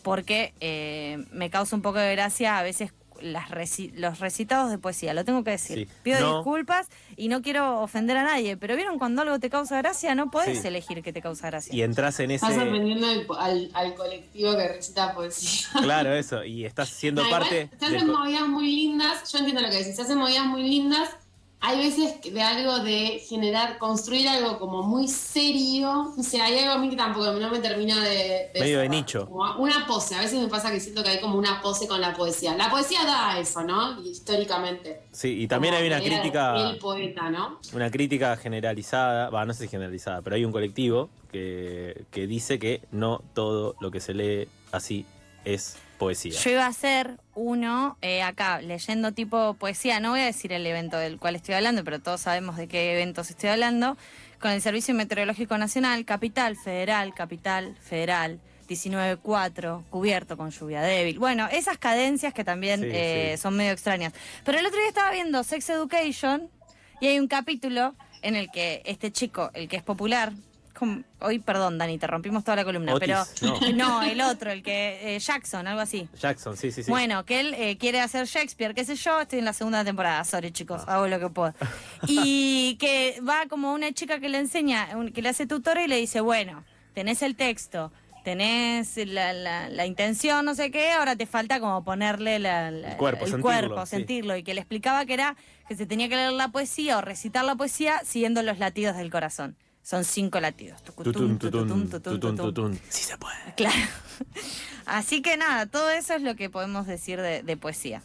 porque 0.03 0.53
eh, 0.59 1.25
me 1.31 1.49
causa 1.49 1.77
un 1.77 1.83
poco 1.83 2.01
de 2.01 2.11
gracia 2.11 2.59
a 2.59 2.65
veces 2.65 2.93
las 3.23 3.49
reci- 3.51 3.93
los 3.95 4.19
recitados 4.21 4.71
de 4.71 4.79
poesía, 4.79 5.15
lo 5.15 5.25
tengo 5.25 5.43
que 5.45 5.53
decir. 5.53 5.79
Sí. 5.89 5.95
Pido 6.03 6.21
No. 6.21 6.37
disculpas 6.39 6.89
y 7.17 7.29
no 7.29 7.43
quiero 7.43 7.81
ofender 7.81 8.17
a 8.17 8.25
nadie, 8.25 8.57
pero 8.57 8.77
¿vieron 8.77 8.99
cuando 8.99 9.23
algo 9.23 9.39
te 9.39 9.49
causa 9.51 9.79
gracia? 9.79 10.15
No 10.15 10.31
podés 10.31 10.61
Sí. 10.63 10.69
elegir 10.69 11.03
que 11.03 11.13
te 11.13 11.23
causa 11.23 11.49
gracia. 11.49 11.75
Y 11.75 11.83
entras 11.83 12.19
en 12.21 12.31
ese... 12.33 12.47
Estás 12.47 12.59
ofendiendo 12.67 13.07
al, 13.07 13.27
al- 13.39 13.71
al 13.75 13.95
colectivo 13.95 14.57
que 14.57 14.69
recita 14.69 15.15
poesía. 15.15 15.67
Claro, 15.83 16.13
eso. 16.15 16.45
Y 16.45 16.65
estás 16.65 16.89
siendo 16.89 17.23
No, 17.23 17.29
igual 17.29 17.43
parte... 17.43 17.71
Se 17.79 17.87
hacen 17.87 18.09
movidas 18.11 18.49
muy 18.49 18.67
lindas, 18.75 19.31
yo 19.33 19.39
entiendo 19.39 19.63
lo 19.63 19.71
que 19.71 19.77
decís, 19.77 19.97
se 19.97 20.03
hacen 20.03 20.19
movidas 20.19 20.47
muy 20.47 20.63
lindas. 20.63 21.09
Hay 21.65 21.79
veces 21.79 22.21
de 22.21 22.43
algo 22.43 22.81
de 22.81 23.21
generar, 23.21 23.79
construir 23.79 24.29
algo 24.29 24.59
como 24.59 24.83
muy 24.83 25.07
serio. 25.07 26.13
O 26.19 26.23
sea, 26.25 26.47
hay 26.47 26.59
algo 26.59 26.73
a 26.73 26.79
mí 26.79 26.91
que 26.91 26.97
tampoco 26.97 27.33
no 27.33 27.51
me 27.51 27.61
termina 27.61 28.03
de. 28.03 28.51
Medio 28.59 28.81
de 28.81 28.89
nicho. 28.89 29.27
Como 29.27 29.63
una 29.63 29.87
pose. 29.87 30.17
A 30.17 30.21
veces 30.23 30.41
me 30.41 30.49
pasa 30.49 30.73
que 30.73 30.81
siento 30.81 31.05
que 31.05 31.11
hay 31.11 31.21
como 31.21 31.39
una 31.39 31.63
pose 31.63 31.87
con 31.87 32.01
la 32.01 32.15
poesía. 32.15 32.57
La 32.57 32.69
poesía 32.69 33.05
da 33.05 33.39
eso, 33.39 33.63
¿no? 33.63 34.03
Históricamente. 34.03 35.03
Sí, 35.13 35.43
y 35.43 35.47
también 35.47 35.75
Como 35.75 35.85
hay 35.85 35.93
una 35.93 36.01
crítica... 36.01 36.71
El 36.71 36.79
poeta, 36.79 37.31
¿no? 37.31 37.61
una 37.73 37.91
crítica 37.91 38.37
generalizada, 38.37 39.31
va, 39.31 39.45
no 39.47 39.55
sé 39.55 39.65
si 39.65 39.69
generalizada, 39.69 40.21
pero 40.21 40.35
hay 40.35 40.45
un 40.45 40.53
colectivo 40.53 41.11
que, 41.31 42.07
que 42.11 42.27
dice 42.27 42.59
que 42.59 42.83
no 42.91 43.23
todo 43.35 43.77
lo 43.81 43.91
que 43.93 44.01
se 44.01 44.15
lee 44.15 44.49
así 44.73 45.07
es 45.45 45.77
poesía. 45.99 46.33
Yo 46.33 46.51
iba 46.51 46.65
a 46.65 46.69
hacer 46.69 47.19
uno 47.35 47.97
eh, 48.03 48.23
acá, 48.23 48.61
leyendo 48.61 49.13
tipo 49.13 49.55
poesía, 49.55 50.01
no 50.01 50.11
voy 50.11 50.21
a 50.21 50.27
decir 50.27 50.53
el 50.53 50.67
evento 50.67 50.97
del 50.99 51.19
cual 51.19 51.37
estoy 51.37 51.55
hablando, 51.55 51.85
pero 51.85 52.01
todos 52.01 52.21
sabemos 52.23 52.57
de 52.57 52.69
qué 52.69 52.93
eventos 52.93 53.31
estoy 53.31 53.51
hablando, 53.51 53.97
con 54.41 54.51
el 54.51 54.61
Servicio 54.61 54.95
Meteorológico 54.95 55.57
Nacional, 55.59 56.05
Capital, 56.05 56.57
Federal, 56.57 57.15
Capital, 57.15 57.77
Federal. 57.81 58.41
19.4, 58.69 59.85
cubierto 59.91 60.37
con 60.37 60.51
lluvia 60.51 60.81
débil. 60.81 61.19
Bueno, 61.19 61.47
esas 61.53 61.77
cadencias 61.79 62.33
que 62.33 62.43
también 62.43 62.81
Sí, 62.81 62.89
eh, 62.91 63.33
sí. 63.37 63.43
son 63.43 63.57
medio 63.57 63.73
extrañas. 63.73 64.15
Pero 64.45 64.59
el 64.59 64.65
otro 64.65 64.79
día 64.79 64.89
estaba 64.89 65.11
viendo 65.11 65.43
Sex 65.45 65.69
Education 65.69 66.49
y 67.01 67.09
hay 67.09 67.19
un 67.19 67.29
capítulo 67.29 67.95
en 68.23 68.35
el 68.37 68.51
que 68.51 68.81
este 68.87 69.11
chico, 69.13 69.51
el 69.55 69.69
que 69.69 69.77
es 69.77 69.83
popular, 69.83 70.33
hoy, 71.21 71.39
perdón, 71.39 71.79
Dani, 71.79 71.99
te 71.99 72.07
rompimos 72.07 72.45
toda 72.45 72.57
la 72.57 72.65
columna, 72.65 72.95
Otis, 72.95 73.09
pero 73.09 73.25
no. 73.43 73.73
no, 74.01 74.03
el 74.03 74.21
otro, 74.21 74.51
el 74.51 74.63
que 74.63 75.17
eh, 75.17 75.19
Jackson, 75.19 75.67
algo 75.67 75.81
así. 75.81 76.09
Jackson, 76.21 76.57
sí, 76.57 76.71
sí, 76.73 76.83
sí. 76.83 76.91
Bueno, 76.91 77.25
que 77.25 77.41
él 77.41 77.55
eh, 77.59 77.77
quiere 77.79 78.01
hacer 78.01 78.27
Shakespeare, 78.27 78.75
qué 78.75 78.85
sé 78.85 78.97
yo, 78.97 79.21
estoy 79.21 79.39
en 79.41 79.45
la 79.45 79.53
segunda 79.53 79.85
temporada, 79.85 80.25
sorry 80.25 80.51
chicos, 80.53 80.83
hago 80.87 81.07
lo 81.09 81.19
que 81.21 81.29
puedo. 81.29 81.55
Y 82.09 82.77
que 82.81 83.21
va 83.27 83.47
como 83.49 83.73
una 83.73 83.93
chica 83.93 84.19
que 84.21 84.29
le 84.29 84.39
enseña, 84.39 84.89
que 85.15 85.23
le 85.23 85.29
hace 85.29 85.47
tutora 85.47 85.85
y 85.85 85.89
le 85.89 85.97
dice, 85.97 86.21
bueno, 86.21 86.65
tenés 86.95 87.23
el 87.23 87.37
texto, 87.37 87.93
tenés 88.25 88.97
la, 88.97 89.33
la- 89.33 89.69
la 89.69 89.87
intención, 89.87 90.45
no 90.45 90.55
sé 90.55 90.71
qué, 90.71 90.91
ahora 90.93 91.17
te 91.17 91.27
falta 91.27 91.59
como 91.61 91.83
ponerle 91.85 92.39
la- 92.39 92.69
El 92.69 92.97
cuerpo, 92.97 93.25
el 93.25 93.31
sentirlo, 93.31 93.43
cuerpo, 93.43 93.87
sí. 93.87 93.97
sentirlo. 93.97 94.37
Y 94.37 94.43
que 94.43 94.55
le 94.55 94.61
explicaba 94.61 95.05
que 95.07 95.15
era 95.15 95.37
que 95.69 95.75
se 95.77 95.87
tenía 95.87 96.09
que 96.09 96.17
leer 96.17 96.33
la 96.33 96.49
poesía 96.49 96.99
o 96.99 97.01
recitar 97.01 97.45
la 97.45 97.55
poesía 97.57 98.01
siguiendo 98.05 98.43
los 98.43 98.59
latidos 98.59 98.97
del 98.97 99.11
corazón. 99.11 99.57
Son 99.83 100.05
cinco 100.05 100.39
latidos. 100.41 100.83
Tutun, 100.83 101.39
Tucutum. 101.39 102.79
Sí 102.89 103.03
se 103.03 103.19
puede. 103.19 103.55
Claro. 103.57 103.77
Así 104.87 105.23
que 105.23 105.37
nada, 105.37 105.67
todo 105.67 105.91
eso 105.91 106.15
es 106.15 106.23
lo 106.23 106.37
que 106.37 106.51
podemos 106.51 106.87
decir 106.87 107.21
de, 107.21 107.43
de 107.43 107.57
poesía. 107.57 108.03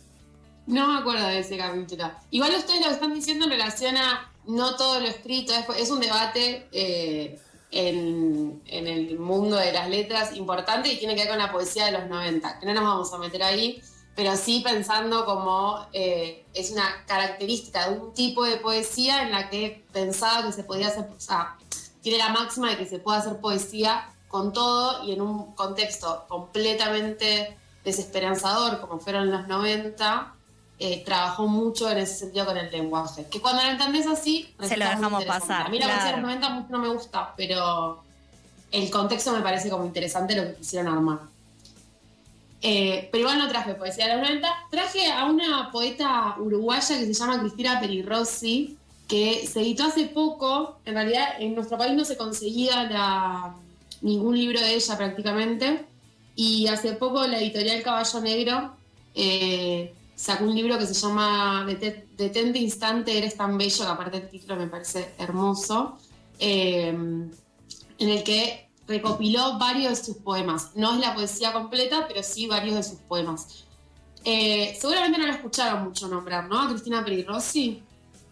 No 0.66 0.88
me 0.88 1.00
acuerdo 1.00 1.28
de 1.28 1.40
ese 1.40 1.58
capítulo. 1.58 2.12
Igual 2.32 2.56
ustedes 2.56 2.82
lo 2.82 2.88
que 2.88 2.94
están 2.94 3.14
diciendo 3.14 3.46
en 3.46 3.52
relación 3.52 3.96
a 3.98 4.32
no 4.48 4.76
todo 4.76 5.00
lo 5.00 5.08
escrito, 5.08 5.54
es, 5.54 5.66
es 5.78 5.90
un 5.90 6.00
debate 6.00 6.68
eh, 6.72 7.40
en, 7.72 8.62
en 8.66 8.88
el 8.88 9.20
mundo 9.20 9.56
de 9.58 9.72
las 9.72 9.90
letras 9.90 10.36
importante 10.36 10.92
y 10.92 10.98
tiene 10.98 11.16
que 11.16 11.22
ver 11.22 11.30
con 11.30 11.38
la 11.38 11.52
poesía 11.52 11.86
de 11.86 11.92
los 11.94 12.08
90, 12.08 12.60
que 12.60 12.66
no 12.66 12.74
nos 12.74 12.84
vamos 12.84 13.14
a 13.14 13.18
meter 13.18 13.44
ahí, 13.44 13.82
pero 14.16 14.36
sí 14.36 14.62
pensando 14.64 15.26
como 15.26 15.86
eh, 15.94 16.46
es 16.54 16.72
una 16.72 17.06
característica 17.06 17.90
de 17.90 18.00
un 18.00 18.14
tipo 18.14 18.44
de 18.46 18.58
poesía 18.58 19.24
en 19.24 19.32
la 19.32 19.50
que 19.50 19.86
pensaba 19.92 20.46
que 20.46 20.54
se 20.54 20.64
podía 20.64 20.88
hacer, 20.88 21.06
o 21.16 21.20
sea, 21.20 21.56
tiene 22.02 22.18
la 22.18 22.30
máxima 22.30 22.70
de 22.70 22.78
que 22.78 22.86
se 22.86 23.00
puede 23.00 23.20
hacer 23.20 23.38
poesía 23.40 24.10
con 24.28 24.54
todo 24.54 25.04
y 25.06 25.14
en 25.14 25.22
un 25.22 25.54
contexto 25.54 26.26
completamente 26.28 27.58
desesperanzador 27.84 28.82
como 28.82 29.00
fueron 29.00 29.32
los 29.32 29.48
90, 29.48 30.34
eh, 30.80 31.04
trabajó 31.06 31.48
mucho 31.48 31.90
en 31.90 32.00
ese 32.00 32.16
sentido 32.16 32.46
con 32.46 32.58
el 32.58 32.70
lenguaje. 32.70 33.26
Que 33.30 33.42
cuando 33.42 33.64
lo 33.64 33.70
entendés 33.70 34.06
así, 34.06 34.54
Se 34.62 34.78
lo 34.78 34.86
dejamos 34.86 35.26
pasar, 35.26 35.68
A 35.68 35.70
mí 35.70 35.80
la 35.80 35.86
poesía 35.86 36.04
de 36.04 36.10
claro. 36.12 36.28
los 36.28 36.38
90 36.38 36.50
mucho 36.50 36.68
no 36.70 36.80
me 36.80 36.90
gusta, 36.90 37.34
pero 37.36 38.04
el 38.72 38.90
contexto 38.92 39.32
me 39.32 39.42
parece 39.42 39.70
como 39.70 39.86
interesante 39.86 40.36
lo 40.36 40.44
que 40.44 40.56
quisieron 40.56 40.94
armar. 40.94 41.20
Eh, 42.62 43.08
pero 43.12 43.22
igual 43.22 43.38
no 43.40 43.48
traje 43.48 43.76
poesía 43.76 44.08
de 44.08 44.16
los 44.16 44.22
90, 44.22 44.48
traje 44.70 45.12
a 45.12 45.26
una 45.26 45.72
poeta 45.72 46.36
uruguaya 46.40 46.98
que 46.98 47.06
se 47.06 47.14
llama 47.14 47.40
Cristina 47.40 47.80
Perirossi, 47.80 48.78
que 49.08 49.48
se 49.48 49.62
editó 49.62 49.86
hace 49.86 50.08
poco, 50.08 50.80
en 50.86 50.96
realidad 50.96 51.40
en 51.40 51.56
nuestro 51.56 51.78
país 51.78 51.94
no 51.94 52.04
se 52.04 52.18
conseguía 52.18 53.54
ningún 54.02 54.38
libro 54.38 54.60
de 54.60 54.76
ella 54.76 54.98
prácticamente, 54.98 55.86
y 56.36 56.68
hace 56.68 56.94
poco 56.94 57.26
la 57.26 57.40
editorial 57.40 57.82
Caballo 57.82 58.22
Negro 58.22 58.76
eh, 59.16 59.94
sacó 60.16 60.44
un 60.44 60.56
libro 60.56 60.78
que 60.78 60.86
se 60.86 60.94
llama 60.94 61.66
Dete- 61.66 62.06
Detente 62.18 62.60
Instante, 62.60 63.18
Eres 63.18 63.36
tan 63.38 63.58
bello, 63.58 63.86
que 63.86 63.92
aparte 63.92 64.18
el 64.18 64.30
título 64.30 64.56
me 64.58 64.68
parece 64.68 65.14
hermoso, 65.18 65.98
eh, 66.40 66.90
en 66.90 68.10
el 68.10 68.24
que 68.24 68.68
recopiló 68.88 69.58
varios 69.58 69.98
de 69.98 70.06
sus 70.06 70.18
poemas. 70.18 70.72
No 70.76 70.94
es 70.94 71.00
la 71.00 71.16
poesía 71.16 71.52
completa, 71.54 72.06
pero 72.08 72.22
sí 72.24 72.46
varios 72.48 72.76
de 72.76 72.84
sus 72.84 73.00
poemas. 73.00 73.64
Eh, 74.24 74.78
seguramente 74.80 75.18
no 75.18 75.28
la 75.28 75.34
escucharon 75.34 75.86
mucho 75.86 76.08
nombrar, 76.08 76.48
¿no? 76.48 76.62
A 76.62 76.70
Cristina 76.70 77.04
Perirossi. 77.04 77.82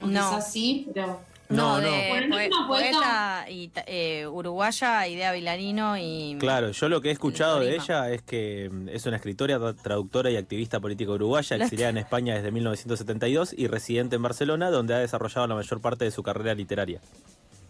O 0.02 0.08
No. 0.08 0.30
Quizás 0.30 0.52
sí, 0.52 0.88
pero... 0.94 1.20
No, 1.48 1.78
de 1.80 1.84
no. 1.86 1.92
Bueno, 2.10 2.36
poe- 2.36 2.48
una 2.48 2.68
poeta. 2.68 3.46
y, 3.52 3.70
eh, 3.86 4.26
uruguaya, 4.28 5.08
Idea 5.08 5.32
Vilarino 5.32 5.96
y... 5.96 6.38
Claro, 6.40 6.72
yo 6.72 6.90
lo 6.90 7.02
que 7.02 7.10
he 7.10 7.12
escuchado 7.12 7.60
de 7.60 7.76
ella 7.76 8.10
es 8.10 8.24
que 8.24 8.68
mm, 8.72 8.90
es 8.90 9.06
una 9.06 9.18
escritora, 9.18 9.60
tra- 9.60 9.76
traductora 9.80 10.32
y 10.32 10.38
activista 10.38 10.80
política 10.80 11.12
uruguaya, 11.12 11.58
exiliada 11.58 11.92
en 11.92 11.98
España 12.00 12.34
desde 12.34 12.50
1972 12.52 13.54
y 13.56 13.68
residente 13.68 14.16
en 14.16 14.24
Barcelona, 14.24 14.72
donde 14.72 14.96
ha 14.96 14.98
desarrollado 15.00 15.46
la 15.46 15.54
mayor 15.54 15.82
parte 15.82 16.04
de 16.06 16.10
su 16.10 16.24
carrera 16.24 16.56
literaria. 16.56 17.00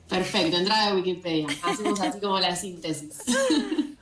Perfecto, 0.07 0.55
entrada 0.55 0.91
de 0.91 0.95
Wikipedia. 0.95 1.47
Hacemos 1.63 1.99
así 1.99 2.19
como 2.21 2.39
la 2.39 2.55
síntesis. 2.55 3.17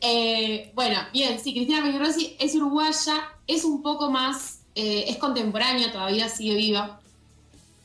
Eh, 0.00 0.70
bueno, 0.74 0.98
bien, 1.12 1.38
sí, 1.40 1.52
Cristina 1.54 1.82
Peñarossi 1.82 2.36
es 2.38 2.54
uruguaya, 2.54 3.14
es 3.46 3.64
un 3.64 3.82
poco 3.82 4.10
más, 4.10 4.60
eh, 4.74 5.06
es 5.08 5.16
contemporánea, 5.16 5.90
todavía 5.90 6.28
sigue 6.28 6.54
viva, 6.54 7.00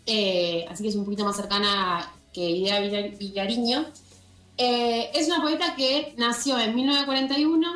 eh, 0.05 0.65
así 0.69 0.83
que 0.83 0.89
es 0.89 0.95
un 0.95 1.05
poquito 1.05 1.23
más 1.25 1.35
cercana 1.35 2.11
que 2.33 2.49
Idea 2.49 2.79
Villar- 2.81 3.17
Villariño. 3.17 3.85
Eh, 4.57 5.09
es 5.13 5.27
una 5.27 5.41
poeta 5.41 5.75
que 5.75 6.13
nació 6.17 6.59
en 6.59 6.75
1941, 6.75 7.67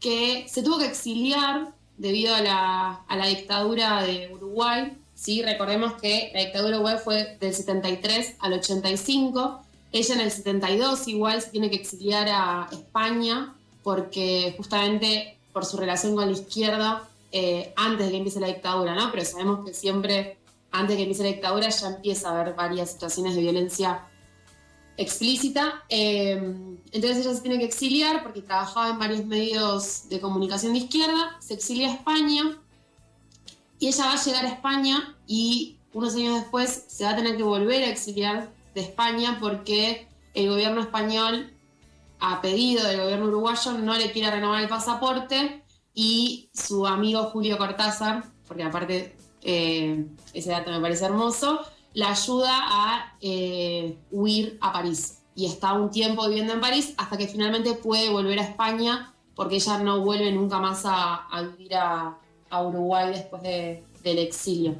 que 0.00 0.46
se 0.48 0.62
tuvo 0.62 0.78
que 0.78 0.86
exiliar 0.86 1.72
debido 1.96 2.34
a 2.34 2.40
la, 2.40 2.92
a 3.08 3.16
la 3.16 3.26
dictadura 3.26 4.02
de 4.02 4.30
Uruguay. 4.32 4.92
¿sí? 5.14 5.42
Recordemos 5.42 5.94
que 5.94 6.30
la 6.34 6.40
dictadura 6.40 6.70
de 6.72 6.76
Uruguay 6.82 6.96
fue 7.02 7.36
del 7.40 7.54
73 7.54 8.34
al 8.40 8.52
85. 8.54 9.60
Ella 9.92 10.14
en 10.14 10.20
el 10.20 10.30
72 10.30 11.08
igual 11.08 11.40
se 11.40 11.50
tiene 11.50 11.70
que 11.70 11.76
exiliar 11.76 12.28
a 12.28 12.68
España 12.72 13.54
porque 13.82 14.54
justamente 14.56 15.36
por 15.52 15.64
su 15.64 15.76
relación 15.76 16.16
con 16.16 16.26
la 16.26 16.32
izquierda 16.32 17.08
eh, 17.30 17.72
antes 17.76 18.06
de 18.06 18.12
que 18.12 18.18
empiece 18.18 18.40
la 18.40 18.48
dictadura, 18.48 18.94
¿no? 18.94 19.10
Pero 19.12 19.24
sabemos 19.24 19.64
que 19.64 19.72
siempre 19.74 20.36
antes 20.74 20.96
que 20.96 21.02
empiece 21.02 21.22
la 21.22 21.28
dictadura 21.28 21.68
ya 21.68 21.86
empieza 21.86 22.28
a 22.28 22.40
haber 22.40 22.54
varias 22.54 22.90
situaciones 22.90 23.36
de 23.36 23.42
violencia 23.42 24.06
explícita. 24.96 25.84
Eh, 25.88 26.32
entonces 26.92 27.24
ella 27.24 27.34
se 27.34 27.40
tiene 27.42 27.58
que 27.58 27.64
exiliar 27.64 28.24
porque 28.24 28.42
trabajaba 28.42 28.90
en 28.90 28.98
varios 28.98 29.24
medios 29.24 30.08
de 30.08 30.20
comunicación 30.20 30.72
de 30.72 30.80
izquierda, 30.80 31.36
se 31.38 31.54
exilia 31.54 31.88
a 31.88 31.94
España 31.94 32.58
y 33.78 33.86
ella 33.86 34.06
va 34.06 34.14
a 34.14 34.24
llegar 34.24 34.44
a 34.44 34.48
España 34.48 35.16
y 35.28 35.78
unos 35.92 36.16
años 36.16 36.40
después, 36.40 36.86
se 36.88 37.04
va 37.04 37.10
a 37.10 37.16
tener 37.16 37.36
que 37.36 37.44
volver 37.44 37.84
a 37.84 37.88
exiliar 37.88 38.52
de 38.74 38.80
España 38.80 39.38
porque 39.40 40.08
el 40.34 40.48
gobierno 40.48 40.80
español, 40.80 41.52
a 42.18 42.40
pedido 42.40 42.84
del 42.84 43.00
gobierno 43.00 43.26
uruguayo, 43.26 43.72
no 43.74 43.94
le 43.94 44.10
quiere 44.10 44.32
renovar 44.32 44.60
el 44.60 44.68
pasaporte 44.68 45.62
y 45.94 46.50
su 46.52 46.84
amigo 46.84 47.22
Julio 47.24 47.58
Cortázar, 47.58 48.24
porque 48.48 48.64
aparte 48.64 49.16
eh, 49.44 50.06
ese 50.32 50.50
dato 50.50 50.70
me 50.70 50.80
parece 50.80 51.04
hermoso, 51.04 51.60
la 51.92 52.10
ayuda 52.10 52.50
a 52.50 53.16
eh, 53.20 53.96
huir 54.10 54.58
a 54.60 54.72
París. 54.72 55.18
Y 55.36 55.46
está 55.46 55.74
un 55.74 55.90
tiempo 55.90 56.26
viviendo 56.26 56.52
en 56.52 56.60
París 56.60 56.94
hasta 56.96 57.16
que 57.16 57.28
finalmente 57.28 57.74
puede 57.74 58.10
volver 58.10 58.38
a 58.38 58.42
España 58.42 59.14
porque 59.34 59.56
ella 59.56 59.78
no 59.78 60.00
vuelve 60.00 60.30
nunca 60.32 60.58
más 60.58 60.82
a, 60.84 61.26
vivir 61.56 61.74
a, 61.74 62.18
Uruguay 62.52 63.10
después 63.10 63.42
del 63.42 64.18
exilio. 64.18 64.76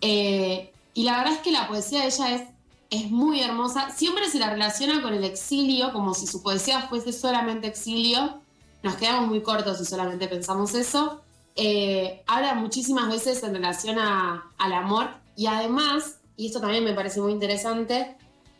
Eh, 0.00 0.72
y 0.94 1.02
la 1.02 1.18
verdad 1.18 1.34
es 1.34 1.40
que 1.40 1.52
la 1.52 1.68
poesía 1.68 2.00
de 2.00 2.06
ella 2.06 2.34
es, 2.34 2.42
es 2.88 3.10
muy 3.10 3.42
hermosa. 3.42 3.90
Siempre 3.90 4.26
se 4.30 4.38
la 4.38 4.48
relaciona 4.48 5.02
con 5.02 5.12
el 5.12 5.22
exilio, 5.22 5.92
como 5.92 6.14
si 6.14 6.26
su 6.26 6.42
poesía 6.42 6.88
fuese 6.88 7.12
solamente 7.12 7.66
exilio. 7.66 8.40
Nos 8.82 8.94
quedamos 8.94 9.28
muy 9.28 9.42
cortos 9.42 9.76
si 9.76 9.84
solamente 9.84 10.28
pensamos 10.28 10.74
eso. 10.74 11.20
Eh, 11.60 12.22
habla 12.28 12.54
muchísimas 12.54 13.08
veces 13.08 13.42
en 13.42 13.52
relación 13.52 13.98
al 13.98 14.72
amor 14.72 15.08
y 15.34 15.48
además, 15.48 16.20
y 16.36 16.46
esto 16.46 16.60
también 16.60 16.84
me 16.84 16.94
parece 16.94 17.20
muy 17.20 17.32
interesante, 17.32 18.16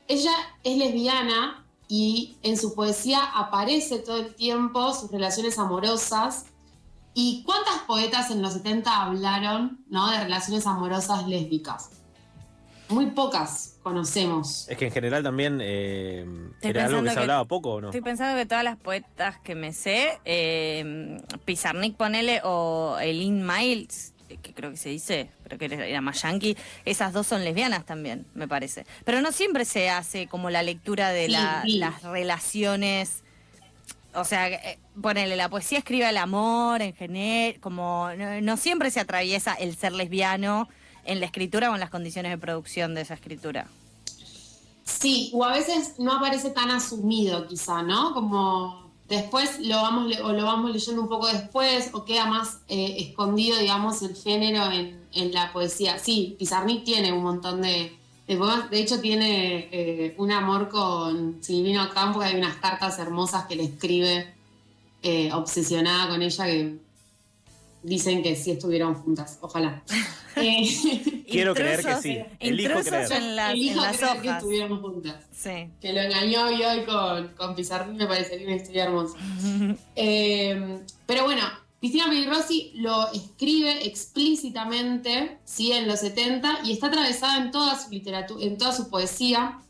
ella 0.09 0.33
es 0.65 0.77
lesbiana 0.77 1.65
y 1.87 2.39
en 2.43 2.57
su 2.57 2.75
poesía 2.75 3.23
aparece 3.23 4.01
todo 4.01 4.17
el 4.17 4.35
tiempo 4.35 4.93
sus 4.93 5.13
relaciones 5.13 5.61
amorosas. 5.61 6.47
¿Y 7.15 7.45
cuántas 7.45 7.79
poetas 7.87 8.33
en 8.33 8.43
los 8.43 8.55
70 8.55 9.03
hablaron 9.03 9.85
¿no? 9.89 10.11
de 10.11 10.19
relaciones 10.19 10.67
amorosas 10.67 11.29
lésbicas? 11.29 11.91
Muy 12.89 13.07
pocas 13.07 13.79
conocemos. 13.83 14.69
Es 14.69 14.77
que 14.77 14.87
en 14.87 14.93
general 14.93 15.23
también 15.23 15.61
eh, 15.63 16.27
era 16.63 16.87
algo 16.87 17.03
que 17.03 17.11
se 17.11 17.19
hablaba 17.19 17.45
poco, 17.45 17.75
¿o 17.75 17.81
no? 17.81 17.89
Estoy 17.89 18.01
pensando 18.01 18.37
que 18.37 18.47
todas 18.47 18.65
las 18.65 18.77
poetas 18.77 19.39
que 19.41 19.55
me 19.55 19.73
sé, 19.73 20.19
eh, 20.25 21.19
Pizarnik 21.45 21.97
ponele 21.97 22.41
o 22.45 22.97
Eileen 23.01 23.47
Miles, 23.47 24.15
que 24.37 24.53
creo 24.53 24.71
que 24.71 24.77
se 24.77 24.91
dice, 24.91 25.31
pero 25.43 25.59
que 25.59 25.67
era 25.67 26.01
más 26.01 26.23
yankee, 26.23 26.57
esas 26.85 27.13
dos 27.13 27.27
son 27.27 27.45
lesbianas 27.45 27.85
también, 27.87 28.27
me 28.35 28.47
parece. 28.47 28.85
Pero 29.05 29.21
no 29.21 29.33
siempre 29.33 29.65
se 29.65 29.91
hace 29.91 30.27
como 30.27 30.51
la 30.51 30.63
lectura 30.63 31.11
de 31.11 31.29
las 31.29 32.03
relaciones. 32.03 33.23
O 34.15 34.25
sea, 34.25 34.49
eh, 34.49 34.79
ponele, 35.01 35.37
la 35.37 35.49
poesía 35.49 35.79
escribe 35.79 36.09
el 36.09 36.17
amor 36.17 36.83
en 36.83 36.95
general, 36.95 37.61
como 37.61 38.11
no, 38.43 38.57
siempre 38.57 38.91
se 38.91 39.01
atraviesa 39.01 39.55
el 39.55 39.77
ser 39.77 39.93
lesbiano 39.93 40.69
en 41.05 41.21
la 41.21 41.27
escritura 41.27 41.71
o 41.71 41.75
en 41.75 41.81
las 41.81 41.91
condiciones 41.91 42.33
de 42.33 42.39
producción 42.39 42.95
de 42.95 43.03
esa 43.03 43.15
escritura. 43.15 43.67
Sí, 44.85 45.31
o 45.35 45.45
a 45.45 45.53
veces 45.53 45.95
no 45.99 46.13
aparece 46.13 46.51
tan 46.51 46.71
asumido 46.71 47.47
quizá, 47.47 47.83
¿no? 47.83 48.15
Como 48.15 48.89
Después 49.09 49.59
lo 49.61 49.77
vamos, 49.77 50.15
o 50.23 50.33
lo 50.35 50.45
vamos 50.45 50.71
leyendo 50.71 51.01
un 51.01 51.09
poco 51.09 51.29
después, 51.29 51.91
o 51.95 52.05
queda 52.05 52.27
más 52.27 52.59
eh, 52.69 52.97
escondido, 52.99 53.59
digamos, 53.59 54.03
el 54.03 54.15
género 54.15 54.71
en, 54.71 55.33
la 55.33 55.51
poesía. 55.53 55.99
Sí, 55.99 56.37
Pizarnik 56.39 56.85
tiene 56.85 57.13
un 57.13 57.23
montón 57.23 57.63
de, 57.63 57.97
poemas. 58.27 58.71
De 58.71 58.79
hecho, 58.79 59.01
tiene 59.01 59.69
eh, 59.73 60.15
un 60.19 60.31
amor 60.31 60.69
con 60.69 61.43
Silvino 61.43 61.89
Campo, 61.95 62.21
hay 62.21 62.37
unas 62.37 62.57
cartas 62.57 62.99
hermosas 62.99 63.47
que 63.47 63.57
le 63.57 63.65
escribe, 63.65 64.35
eh, 65.03 65.33
obsesionada 65.33 66.11
con 66.11 66.21
ella, 66.21 66.45
que 66.45 66.77
dicen 67.83 68.23
que 68.23 68.37
sí 68.37 68.53
estuvieron 68.53 68.95
juntas. 68.95 69.39
Ojalá. 69.41 69.83
Eh, 70.41 71.25
Quiero 71.29 71.53
creer 71.53 71.85
que 71.85 71.97
sí. 71.97 72.19
Elijo 72.39 72.79
creer. 72.79 73.11
En, 73.11 73.39
Elijo 73.51 73.81
creer 73.81 74.23
que 74.23 74.29
estuvieron 74.29 74.81
juntas. 74.81 75.25
Sí. 75.33 75.69
Que 75.81 75.93
lo 75.93 76.01
engañó 76.01 76.53
y 76.53 76.63
hoy 76.63 76.85
con, 76.85 77.29
con 77.35 77.57
Pizarrín 77.57 77.97
me 77.97 78.07
parecería 78.07 78.47
una 78.47 78.57
historia 78.57 78.85
hermosa. 78.85 79.19
Eh, 79.97 80.79
pero 81.07 81.25
bueno, 81.25 81.43
Cristina 81.81 82.07
Rossi 82.29 82.73
lo 82.75 83.11
escribe 83.13 83.87
explícitamente, 83.87 85.39
sí, 85.45 85.73
en 85.73 85.87
los 85.87 86.01
70 86.01 86.61
y 86.65 86.73
está 86.73 86.89
atravesada 86.89 87.39
en 87.39 87.53
toda 87.53 87.81
su 87.81 87.91
literatura, 87.91 88.45
en 88.45 88.59
toda 88.59 88.73
su 88.73 88.91
poesía. 88.91 89.61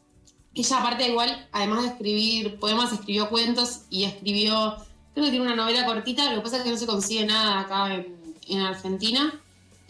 Ella 0.54 0.78
aparte 0.78 1.08
igual, 1.08 1.48
además 1.52 1.82
de 1.82 1.88
escribir 1.88 2.58
poemas, 2.58 2.92
escribió 2.92 3.28
cuentos 3.28 3.82
y 3.90 4.04
escribió, 4.04 4.76
creo 5.18 5.26
que 5.26 5.36
tiene 5.36 5.46
una 5.46 5.56
novela 5.56 5.84
cortita, 5.84 6.30
lo 6.30 6.36
que 6.36 6.42
pasa 6.42 6.58
es 6.58 6.62
que 6.62 6.70
no 6.70 6.76
se 6.76 6.86
consigue 6.86 7.26
nada 7.26 7.60
acá 7.60 7.94
en, 7.94 8.16
en 8.48 8.60
Argentina. 8.60 9.40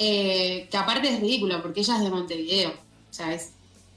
Eh, 0.00 0.68
que 0.70 0.76
aparte 0.76 1.08
es 1.12 1.20
ridículo, 1.20 1.60
porque 1.60 1.80
ella 1.80 1.96
es 1.96 2.04
de 2.04 2.10
Montevideo, 2.10 2.70
o 2.70 3.12
sea, 3.12 3.34
es 3.34 3.50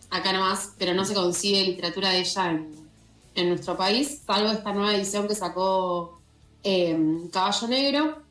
acá 0.09 0.33
nomás, 0.33 0.71
pero 0.79 0.95
no 0.95 1.05
se 1.05 1.13
consigue 1.13 1.63
literatura 1.63 2.09
de 2.09 2.21
ella 2.21 2.59
en, 3.35 3.50
nuestro 3.50 3.77
país, 3.77 4.21
salvo 4.25 4.51
esta 4.51 4.73
nueva 4.73 4.95
edición 4.95 5.27
que 5.27 5.35
sacó 5.35 6.19
eh, 6.63 6.97
Caballo 7.31 7.67
Negro. 7.67 8.21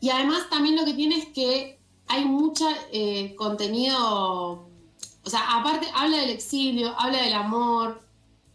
Y 0.00 0.10
además 0.10 0.50
también 0.50 0.76
lo 0.76 0.84
que 0.84 0.94
tiene 0.94 1.18
es 1.18 1.26
que 1.26 1.78
hay 2.08 2.24
mucho 2.24 2.68
eh, 2.92 3.34
contenido, 3.36 4.68
o 5.24 5.30
sea, 5.30 5.56
aparte 5.56 5.86
habla 5.94 6.18
del 6.18 6.30
exilio, 6.30 6.98
habla 6.98 7.22
del 7.22 7.34
amor, 7.34 8.02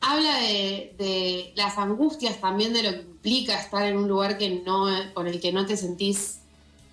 habla 0.01 0.38
de, 0.39 1.53
las 1.55 1.77
angustias 1.77 2.41
también 2.41 2.74
de 2.74 2.84
lo 2.84 2.91
que 2.91 3.05
implica 3.25 3.60
estar 3.60 3.84
en 3.84 3.98
un 3.98 4.08
lugar 4.08 4.38
que 4.38 4.62
no, 4.63 4.88
con 5.15 5.27
el 5.27 5.39
que 5.41 5.51
no 5.51 5.65
te 5.65 5.75
sentís 5.75 6.39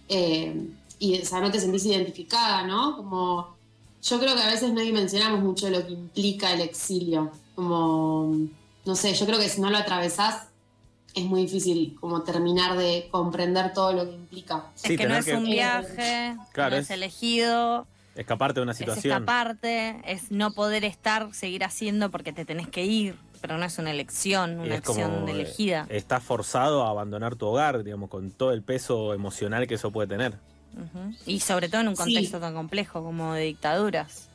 y 0.08 1.20
o 1.20 1.24
sea, 1.26 1.40
no 1.40 1.50
te 1.50 1.60
sentís 1.60 1.84
identificada, 1.84 2.66
¿no? 2.66 2.96
Como 2.96 3.54
yo 4.02 4.18
creo 4.18 4.34
que 4.34 4.42
a 4.42 4.46
veces 4.46 4.72
no 4.72 4.80
dimensionamos 4.80 5.40
mucho 5.40 5.68
lo 5.68 5.86
que 5.86 5.92
implica 5.92 6.52
el 6.52 6.62
exilio. 6.62 7.30
Como, 7.54 8.34
no 8.84 8.96
sé, 8.96 9.12
yo 9.14 9.26
creo 9.26 9.38
que 9.38 9.48
si 9.48 9.60
no 9.60 9.70
lo 9.70 9.76
atravesás 9.76 10.48
es 11.14 11.24
muy 11.24 11.42
difícil 11.42 11.96
como 12.00 12.22
terminar 12.22 12.78
de 12.78 13.08
comprender 13.10 13.74
todo 13.74 13.92
lo 13.92 14.06
que 14.06 14.14
implica. 14.14 14.64
es 14.82 14.96
que 14.96 15.06
no 15.06 15.14
es 15.14 15.28
un 15.28 15.44
viaje, 15.44 16.34
no 16.56 16.66
es, 16.68 16.90
elegido. 16.90 17.86
Escaparte 18.14 18.60
de 18.60 18.64
una 18.64 18.74
situación. 18.74 19.12
Es 19.12 19.20
escaparte, 19.20 20.00
es 20.06 20.30
no 20.30 20.52
poder 20.52 20.84
estar, 20.84 21.34
seguir 21.34 21.64
haciendo 21.64 22.10
porque 22.10 22.32
te 22.32 22.46
tenés 22.46 22.68
que 22.68 22.86
ir, 22.86 23.16
pero 23.42 23.58
no 23.58 23.66
es 23.66 23.76
una 23.78 23.90
elección, 23.90 24.60
una 24.60 24.76
acción 24.76 25.28
elegida. 25.28 25.84
Estás 25.90 26.22
forzado 26.22 26.84
a 26.86 26.90
abandonar 26.90 27.34
tu 27.34 27.46
hogar, 27.46 27.82
digamos, 27.82 28.08
con 28.08 28.30
todo 28.30 28.52
el 28.52 28.62
peso 28.62 29.12
emocional 29.12 29.66
que 29.66 29.74
eso 29.74 29.90
puede 29.90 30.06
tener. 30.06 30.38
Y 31.26 31.40
sobre 31.40 31.68
todo 31.68 31.80
en 31.80 31.88
un 31.88 31.96
contexto 31.96 32.38
tan 32.38 32.54
complejo 32.54 33.02
como 33.02 33.34
de 33.34 33.42
dictaduras. 33.42 34.28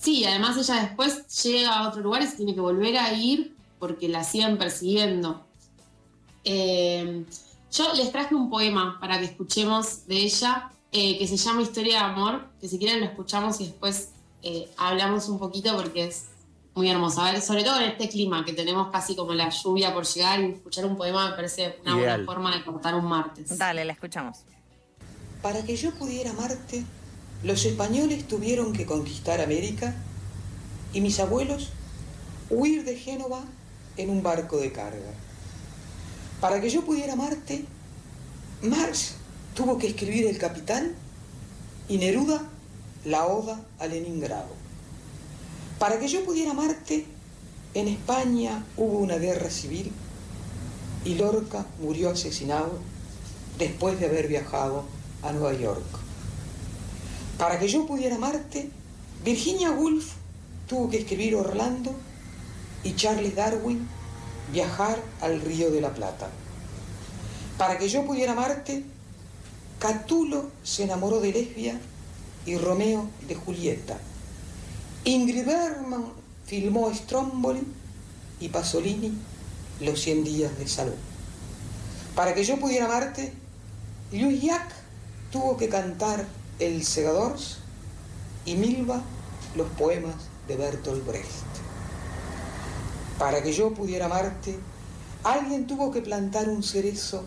Sí, 0.00 0.24
además 0.24 0.56
ella 0.56 0.82
después 0.82 1.26
llega 1.42 1.78
a 1.78 1.88
otro 1.88 2.00
lugar 2.00 2.22
y 2.22 2.26
se 2.26 2.36
tiene 2.38 2.54
que 2.54 2.60
volver 2.60 2.96
a 2.96 3.12
ir 3.12 3.54
porque 3.78 4.08
la 4.08 4.24
siguen 4.24 4.56
persiguiendo. 4.56 5.44
Eh, 6.42 7.24
yo 7.70 7.92
les 7.94 8.10
traje 8.10 8.34
un 8.34 8.48
poema 8.48 8.98
para 8.98 9.18
que 9.18 9.26
escuchemos 9.26 10.06
de 10.06 10.16
ella 10.16 10.70
eh, 10.90 11.18
que 11.18 11.26
se 11.26 11.36
llama 11.36 11.60
Historia 11.60 11.98
de 11.98 12.04
Amor, 12.04 12.46
que 12.60 12.68
si 12.68 12.78
quieren 12.78 13.00
lo 13.00 13.06
escuchamos 13.06 13.60
y 13.60 13.66
después 13.66 14.12
eh, 14.42 14.70
hablamos 14.78 15.28
un 15.28 15.38
poquito 15.38 15.76
porque 15.76 16.06
es 16.06 16.28
muy 16.76 16.90
hermoso. 16.90 17.22
sobre 17.40 17.64
todo 17.64 17.80
en 17.80 17.90
este 17.90 18.08
clima 18.08 18.44
que 18.44 18.52
tenemos 18.52 18.90
casi 18.92 19.16
como 19.16 19.32
la 19.32 19.48
lluvia 19.48 19.94
por 19.94 20.04
llegar 20.04 20.40
y 20.40 20.52
escuchar 20.52 20.84
un 20.84 20.96
poema 20.96 21.30
me 21.30 21.34
parece 21.34 21.78
una 21.82 21.96
buena 21.96 22.24
forma 22.24 22.54
de 22.54 22.62
cortar 22.62 22.94
un 22.94 23.06
martes. 23.06 23.56
Dale, 23.56 23.84
la 23.84 23.94
escuchamos. 23.94 24.40
Para 25.40 25.62
que 25.64 25.74
yo 25.74 25.92
pudiera 25.92 26.30
amarte, 26.30 26.84
los 27.42 27.64
españoles 27.64 28.28
tuvieron 28.28 28.74
que 28.74 28.84
conquistar 28.84 29.40
América 29.40 29.94
y 30.92 31.00
mis 31.00 31.18
abuelos 31.18 31.70
huir 32.50 32.84
de 32.84 32.96
Génova 32.96 33.42
en 33.96 34.10
un 34.10 34.22
barco 34.22 34.58
de 34.58 34.70
carga. 34.70 35.14
Para 36.42 36.60
que 36.60 36.68
yo 36.68 36.82
pudiera 36.82 37.14
amarte, 37.14 37.64
Marx 38.62 39.14
tuvo 39.54 39.78
que 39.78 39.86
escribir 39.86 40.26
El 40.26 40.36
Capital 40.36 40.94
y 41.88 41.96
Neruda 41.96 42.42
la 43.06 43.26
Oda 43.26 43.64
a 43.78 43.86
Leningrado. 43.86 44.65
Para 45.78 45.98
que 45.98 46.08
yo 46.08 46.24
pudiera 46.24 46.52
amarte, 46.52 47.04
en 47.74 47.88
España 47.88 48.64
hubo 48.78 48.98
una 48.98 49.16
guerra 49.16 49.50
civil 49.50 49.92
y 51.04 51.14
Lorca 51.16 51.66
murió 51.80 52.10
asesinado 52.10 52.78
después 53.58 54.00
de 54.00 54.06
haber 54.06 54.26
viajado 54.28 54.84
a 55.22 55.32
Nueva 55.32 55.52
York. 55.52 55.84
Para 57.38 57.58
que 57.58 57.68
yo 57.68 57.86
pudiera 57.86 58.16
amarte, 58.16 58.70
Virginia 59.22 59.70
Woolf 59.70 60.12
tuvo 60.66 60.88
que 60.88 60.98
escribir 60.98 61.36
Orlando 61.36 61.94
y 62.82 62.94
Charles 62.94 63.34
Darwin 63.34 63.86
viajar 64.52 64.98
al 65.20 65.42
Río 65.42 65.70
de 65.70 65.82
la 65.82 65.92
Plata. 65.92 66.30
Para 67.58 67.76
que 67.76 67.90
yo 67.90 68.06
pudiera 68.06 68.32
amarte, 68.32 68.84
Catulo 69.78 70.50
se 70.62 70.84
enamoró 70.84 71.20
de 71.20 71.32
Lesbia 71.32 71.78
y 72.46 72.56
Romeo 72.56 73.10
de 73.28 73.34
Julieta. 73.34 73.98
Ingrid 75.06 75.46
Bergman 75.46 76.06
filmó 76.46 76.92
Stromboli 76.92 77.62
y 78.40 78.48
Pasolini 78.48 79.16
los 79.80 80.00
100 80.00 80.24
días 80.24 80.58
de 80.58 80.66
salud. 80.66 80.96
Para 82.16 82.34
que 82.34 82.42
yo 82.42 82.58
pudiera 82.58 82.86
amarte, 82.86 83.32
Louis 84.10 84.42
Jacques 84.42 84.74
tuvo 85.30 85.56
que 85.56 85.68
cantar 85.68 86.26
El 86.58 86.84
Segador 86.84 87.36
y 88.46 88.56
Milva 88.56 89.00
los 89.54 89.68
poemas 89.78 90.16
de 90.48 90.56
Bertolt 90.56 91.06
Brecht. 91.06 91.52
Para 93.16 93.44
que 93.44 93.52
yo 93.52 93.74
pudiera 93.74 94.06
amarte, 94.06 94.58
alguien 95.22 95.68
tuvo 95.68 95.92
que 95.92 96.02
plantar 96.02 96.48
un 96.48 96.64
cerezo 96.64 97.24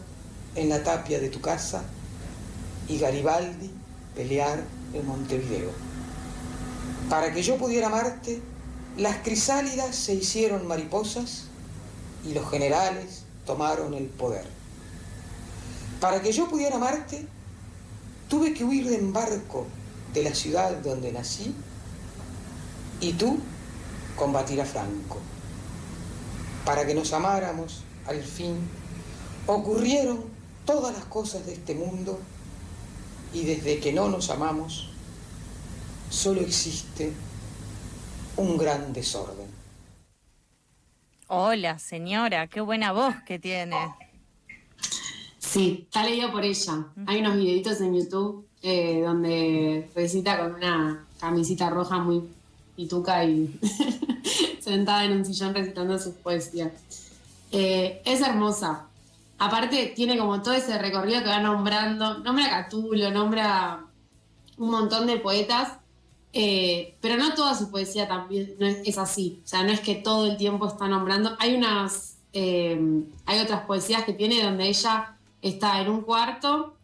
en 0.54 0.68
la 0.68 0.84
tapia 0.84 1.18
de 1.22 1.30
tu 1.30 1.40
casa 1.40 1.86
y 2.90 2.98
Garibaldi 3.00 3.72
pelear 4.16 4.66
en 4.94 5.08
Montevideo. 5.08 5.89
Para 7.10 7.34
que 7.34 7.42
yo 7.42 7.58
pudiera 7.58 7.88
amarte, 7.88 8.40
las 8.98 9.18
crisálidas 9.18 9.96
se 9.96 10.14
hicieron 10.14 10.68
mariposas 10.68 11.46
y 12.24 12.34
los 12.34 12.50
generales 12.50 13.24
tomaron 13.46 13.96
el 13.96 14.06
poder. 14.06 14.46
Para 16.00 16.22
que 16.22 16.32
yo 16.32 16.48
pudiera 16.48 16.76
amarte, 16.76 17.26
tuve 18.30 18.54
que 18.54 18.64
huir 18.64 18.94
en 18.94 19.12
barco 19.12 19.66
de 20.14 20.24
la 20.24 20.36
ciudad 20.36 20.72
donde 20.78 21.12
nací 21.12 21.56
y 23.02 23.14
tú 23.14 23.40
combatir 24.16 24.62
a 24.62 24.66
Franco. 24.66 25.18
Para 26.64 26.86
que 26.86 26.94
nos 26.94 27.12
amáramos, 27.14 27.84
al 28.06 28.22
fin, 28.22 28.56
ocurrieron 29.48 30.24
todas 30.66 30.94
las 30.94 31.06
cosas 31.06 31.46
de 31.48 31.54
este 31.54 31.74
mundo 31.74 32.20
y 33.34 33.46
desde 33.46 33.80
que 33.80 33.94
no 33.94 34.10
nos 34.10 34.30
amamos, 34.30 34.89
solo 36.10 36.42
existe 36.42 37.14
un 38.38 38.58
gran 38.58 38.94
desorden. 38.94 39.48
Hola, 41.28 41.78
señora, 41.78 42.48
qué 42.48 42.62
buena 42.62 42.92
voz 42.92 43.16
que 43.26 43.38
tiene. 43.38 43.76
Sí, 45.38 45.86
está 45.86 46.04
leído 46.04 46.32
por 46.32 46.44
ella. 46.44 46.86
Hay 47.06 47.20
unos 47.22 47.36
videitos 47.36 47.82
en 47.82 47.96
YouTube 47.96 48.48
eh, 48.62 49.02
donde 49.04 49.90
recita 49.96 50.40
con 50.40 50.56
una 50.56 51.06
camisita 51.20 51.70
roja 51.70 52.00
muy 52.00 52.24
pituca 52.76 53.24
y 53.26 53.60
sentada 54.62 55.06
en 55.06 55.14
un 55.14 55.26
sillón 55.26 55.54
recitando 55.54 55.98
sus 55.98 56.14
poesías. 56.16 56.72
Eh, 57.52 58.02
es 58.06 58.22
hermosa. 58.22 58.86
Aparte, 59.38 59.94
tiene 59.96 60.18
como 60.18 60.42
todo 60.42 60.54
ese 60.54 60.78
recorrido 60.78 61.22
que 61.22 61.30
va 61.30 61.40
nombrando. 61.40 62.20
Nombra 62.20 62.46
a 62.46 62.64
Catulo, 62.64 63.10
nombra 63.12 63.86
un 64.58 64.72
montón 64.72 65.08
de 65.08 65.18
poetas. 65.18 65.79
Eh, 66.34 66.96
pero 67.02 67.18
no 67.18 67.34
toda 67.34 67.56
su 67.56 67.72
poesía 67.72 68.08
también 68.08 68.54
no 68.60 68.68
es, 68.68 68.78
es 68.86 68.98
así. 68.98 69.42
O 69.44 69.48
sea, 69.48 69.64
no 69.64 69.72
es 69.72 69.80
que 69.80 69.96
todo 69.96 70.28
el 70.28 70.38
tiempo 70.38 70.68
está 70.68 70.88
nombrando. 70.88 71.36
Hay 71.40 71.56
unas. 71.56 72.18
eh, 72.34 72.80
hay 73.26 73.40
otras 73.40 73.62
poesías 73.66 74.04
que 74.04 74.14
tiene 74.14 74.44
donde 74.44 74.68
ella 74.68 75.16
está 75.42 75.82
en 75.82 75.90
un 75.90 76.02
cuarto 76.02 76.76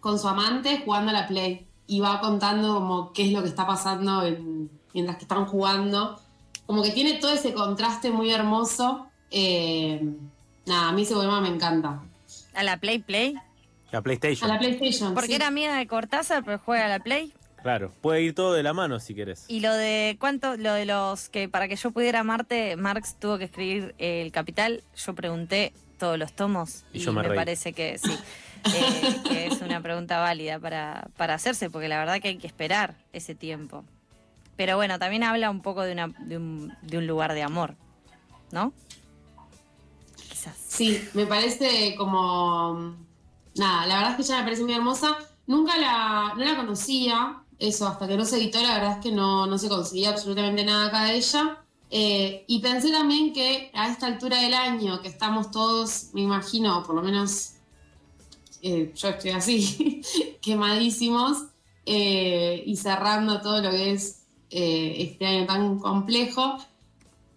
con 0.00 0.18
su 0.18 0.28
amante 0.28 0.82
jugando 0.84 1.10
a 1.10 1.12
la 1.14 1.26
play 1.28 1.66
y 1.86 1.98
va 2.00 2.20
contando 2.20 2.74
como 2.74 3.12
qué 3.12 3.26
es 3.26 3.32
lo 3.32 3.42
que 3.42 3.48
está 3.48 3.66
pasando 3.66 4.24
en- 4.24 4.70
mientras 4.94 5.16
que 5.16 5.24
están 5.24 5.44
jugando. 5.46 6.20
Como 6.66 6.82
que 6.82 6.90
tiene 6.92 7.14
todo 7.14 7.32
ese 7.32 7.52
contraste 7.52 8.10
muy 8.12 8.30
hermoso. 8.30 9.06
Eh, 9.32 10.00
nada, 10.66 10.88
a 10.90 10.92
mí 10.92 11.02
ese 11.02 11.14
poema 11.14 11.40
me 11.40 11.48
encanta. 11.48 12.00
A 12.54 12.62
la 12.62 12.76
Play 12.76 13.00
Play. 13.00 13.34
La 13.90 13.98
A 13.98 14.02
PlayStation. 14.02 14.48
la 14.48 14.58
PlayStation. 14.60 15.14
Porque 15.14 15.28
sí. 15.30 15.34
era 15.34 15.48
amiga 15.48 15.74
de 15.76 15.86
Cortázar, 15.88 16.44
pero 16.44 16.60
juega 16.64 16.86
a 16.86 16.88
la 16.88 17.00
Play. 17.00 17.32
Claro, 17.62 17.92
puede 18.00 18.22
ir 18.22 18.34
todo 18.34 18.54
de 18.54 18.62
la 18.62 18.72
mano 18.72 19.00
si 19.00 19.14
querés. 19.14 19.44
Y 19.48 19.60
lo 19.60 19.72
de 19.74 20.16
cuánto, 20.18 20.56
lo 20.56 20.72
de 20.72 20.86
los 20.86 21.28
que 21.28 21.48
para 21.48 21.68
que 21.68 21.76
yo 21.76 21.90
pudiera 21.90 22.20
amarte, 22.20 22.76
Marx 22.76 23.16
tuvo 23.18 23.38
que 23.38 23.44
escribir 23.44 23.94
El 23.98 24.32
Capital, 24.32 24.82
yo 24.96 25.14
pregunté 25.14 25.72
todos 25.98 26.18
los 26.18 26.32
tomos 26.32 26.84
Y 26.92 26.98
y, 26.98 27.00
yo 27.02 27.12
me 27.12 27.22
me, 27.22 27.34
parece 27.34 27.72
que 27.72 27.98
sí, 27.98 28.10
eh, 28.74 29.16
que 29.28 29.46
es 29.46 29.60
una 29.60 29.80
pregunta 29.82 30.18
válida 30.18 30.58
para, 30.58 31.08
para 31.16 31.34
hacerse, 31.34 31.70
porque 31.70 31.88
la 31.88 31.98
verdad 31.98 32.20
que 32.20 32.28
hay 32.28 32.38
que 32.38 32.46
esperar 32.46 32.94
ese 33.12 33.34
tiempo. 33.34 33.84
Pero 34.56 34.76
bueno, 34.76 34.98
también 34.98 35.22
habla 35.22 35.50
un 35.50 35.62
poco 35.62 35.82
de, 35.82 35.92
una, 35.92 36.08
de, 36.18 36.36
un, 36.36 36.74
de 36.82 36.98
un 36.98 37.06
lugar 37.06 37.34
de 37.34 37.42
amor, 37.42 37.76
¿no? 38.50 38.72
Quizás. 40.28 40.54
Sí, 40.68 41.02
me 41.14 41.26
parece 41.26 41.94
como. 41.96 42.94
Nada, 43.56 43.86
la 43.86 43.94
verdad 43.96 44.10
es 44.10 44.16
que 44.16 44.22
ella 44.22 44.38
me 44.38 44.44
parece 44.44 44.62
muy 44.62 44.74
hermosa. 44.74 45.16
Nunca 45.46 45.78
la, 45.78 46.34
no 46.36 46.44
la 46.44 46.56
conocía, 46.56 47.42
eso, 47.60 47.86
hasta 47.86 48.08
que 48.08 48.16
no 48.16 48.24
se 48.24 48.38
editó, 48.38 48.60
la 48.60 48.74
verdad 48.74 48.92
es 48.98 49.04
que 49.04 49.12
no, 49.12 49.46
no 49.46 49.58
se 49.58 49.68
conseguía 49.68 50.10
absolutamente 50.10 50.64
nada 50.64 50.86
acá 50.86 51.04
de 51.04 51.16
ella. 51.16 51.62
Eh, 51.90 52.44
y 52.46 52.60
pensé 52.60 52.90
también 52.90 53.32
que 53.32 53.70
a 53.74 53.88
esta 53.88 54.06
altura 54.06 54.40
del 54.40 54.54
año, 54.54 55.00
que 55.02 55.08
estamos 55.08 55.50
todos, 55.50 56.08
me 56.12 56.22
imagino, 56.22 56.82
por 56.82 56.94
lo 56.94 57.02
menos 57.02 57.52
eh, 58.62 58.92
yo 58.96 59.08
estoy 59.08 59.32
así, 59.32 60.00
quemadísimos, 60.40 61.44
eh, 61.84 62.62
y 62.64 62.76
cerrando 62.76 63.40
todo 63.40 63.60
lo 63.60 63.70
que 63.70 63.92
es 63.92 64.16
este 64.52 65.26
año 65.26 65.46
tan 65.46 65.78
complejo, 65.78 66.58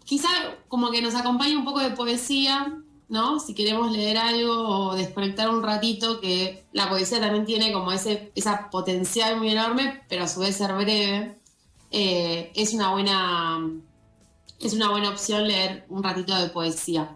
quizá 0.04 0.30
como 0.68 0.90
que 0.90 1.02
nos 1.02 1.14
acompañe 1.14 1.56
un 1.56 1.66
poco 1.66 1.80
de 1.80 1.92
poesía, 1.92 2.83
¿no? 3.10 3.40
Si 3.40 3.54
queremos 3.54 3.92
leer 3.92 4.18
algo 4.18 4.54
o 4.68 4.96
desconectar 4.96 5.50
un 5.50 5.64
ratito, 5.64 6.20
que 6.20 6.66
la 6.74 6.90
poesía 6.90 7.20
también 7.20 7.46
tiene 7.46 7.72
como 7.74 7.92
ese 7.92 8.32
esa 8.36 8.70
potencial 8.70 9.38
muy 9.38 9.50
enorme, 9.50 10.02
pero 10.10 10.24
a 10.24 10.28
su 10.28 10.40
vez 10.40 10.56
ser 10.56 10.74
breve, 10.74 11.38
eh, 11.92 12.52
es 12.56 12.74
una 12.74 12.92
buena 12.92 13.60
es 14.60 14.74
una 14.74 14.90
buena 14.90 15.10
opción 15.10 15.48
leer 15.48 15.86
un 15.90 16.04
ratito 16.04 16.36
de 16.36 16.50
poesía. 16.50 17.16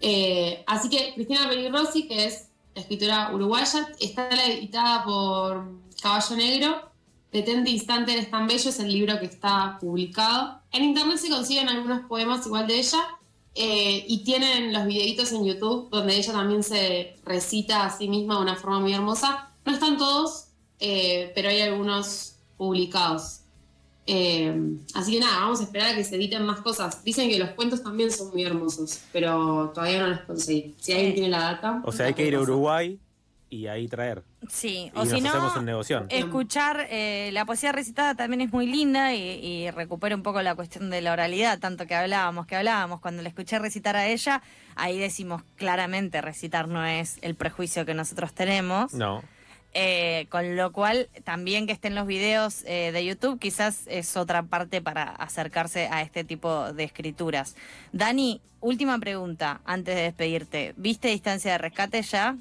Eh, 0.00 0.62
así 0.66 0.90
que 0.90 1.14
Cristina 1.14 1.48
Pelirossi, 1.48 2.06
que 2.06 2.26
es 2.26 2.48
escritora 2.74 3.32
uruguaya, 3.32 3.88
está 4.00 4.28
editada 4.28 5.04
por 5.04 5.64
Caballo 6.02 6.36
Negro. 6.36 6.92
Detente 7.32 7.70
Instante 7.70 8.12
eres 8.12 8.30
tan 8.30 8.46
bello 8.46 8.68
es 8.68 8.78
el 8.78 8.92
libro 8.92 9.18
que 9.18 9.26
está 9.26 9.78
publicado. 9.80 10.60
En 10.70 10.84
internet 10.84 11.16
se 11.16 11.30
consiguen 11.30 11.68
algunos 11.68 12.02
poemas 12.06 12.46
igual 12.46 12.66
de 12.66 12.78
ella 12.78 12.98
eh, 13.54 14.04
y 14.08 14.24
tienen 14.24 14.72
los 14.72 14.86
videitos 14.86 15.32
en 15.32 15.44
YouTube 15.44 15.90
donde 15.90 16.16
ella 16.16 16.32
también 16.32 16.62
se 16.62 17.16
recita 17.24 17.84
a 17.84 17.96
sí 17.96 18.08
misma 18.08 18.36
de 18.36 18.42
una 18.42 18.56
forma 18.56 18.80
muy 18.80 18.94
hermosa. 18.94 19.50
No 19.64 19.72
están 19.72 19.98
todos, 19.98 20.46
eh, 20.80 21.32
pero 21.34 21.50
hay 21.50 21.60
algunos 21.60 22.36
publicados. 22.56 23.40
Eh, 24.06 24.52
así 24.94 25.12
que 25.12 25.20
nada, 25.20 25.40
vamos 25.40 25.60
a 25.60 25.64
esperar 25.64 25.92
a 25.92 25.94
que 25.94 26.02
se 26.02 26.16
editen 26.16 26.44
más 26.44 26.60
cosas. 26.60 27.04
Dicen 27.04 27.28
que 27.28 27.38
los 27.38 27.50
cuentos 27.50 27.82
también 27.82 28.10
son 28.10 28.30
muy 28.30 28.42
hermosos, 28.42 29.00
pero 29.12 29.70
todavía 29.74 30.00
no 30.00 30.08
los 30.08 30.20
conseguí. 30.20 30.74
Si 30.78 30.92
alguien 30.92 31.14
tiene 31.14 31.28
la 31.28 31.40
data. 31.40 31.82
O 31.84 31.92
sea, 31.92 32.06
hay 32.06 32.14
que 32.14 32.26
ir 32.26 32.34
a 32.34 32.40
Uruguay. 32.40 32.98
Y 33.52 33.66
ahí 33.66 33.86
traer. 33.86 34.22
Sí, 34.48 34.90
Y 34.94 34.98
o 34.98 35.04
si 35.04 35.20
no, 35.20 35.82
escuchar 36.08 36.86
eh, 36.88 37.28
la 37.34 37.44
poesía 37.44 37.70
recitada 37.70 38.14
también 38.14 38.40
es 38.40 38.50
muy 38.50 38.66
linda 38.66 39.12
y, 39.12 39.18
y 39.20 39.70
recupera 39.70 40.16
un 40.16 40.22
poco 40.22 40.40
la 40.40 40.54
cuestión 40.54 40.88
de 40.88 41.02
la 41.02 41.12
oralidad, 41.12 41.58
tanto 41.58 41.86
que 41.86 41.94
hablábamos, 41.94 42.46
que 42.46 42.56
hablábamos. 42.56 43.00
Cuando 43.00 43.22
la 43.22 43.28
escuché 43.28 43.58
recitar 43.58 43.94
a 43.94 44.06
ella, 44.06 44.40
ahí 44.74 44.98
decimos 44.98 45.42
claramente, 45.56 46.22
recitar 46.22 46.66
no 46.66 46.82
es 46.86 47.18
el 47.20 47.34
prejuicio 47.34 47.84
que 47.84 47.92
nosotros 47.92 48.32
tenemos. 48.32 48.94
No. 48.94 49.22
Eh, 49.74 50.28
con 50.30 50.56
lo 50.56 50.72
cual, 50.72 51.10
también 51.22 51.66
que 51.66 51.74
estén 51.74 51.94
los 51.94 52.06
videos 52.06 52.62
eh, 52.64 52.90
de 52.90 53.04
YouTube, 53.04 53.38
quizás 53.38 53.82
es 53.86 54.16
otra 54.16 54.44
parte 54.44 54.80
para 54.80 55.02
acercarse 55.02 55.88
a 55.90 56.00
este 56.00 56.24
tipo 56.24 56.72
de 56.72 56.84
escrituras. 56.84 57.54
Dani, 57.92 58.40
última 58.60 58.98
pregunta 58.98 59.60
antes 59.66 59.94
de 59.94 60.02
despedirte. 60.04 60.72
¿Viste 60.78 61.08
Distancia 61.08 61.52
de 61.52 61.58
Rescate 61.58 62.00
ya? 62.00 62.38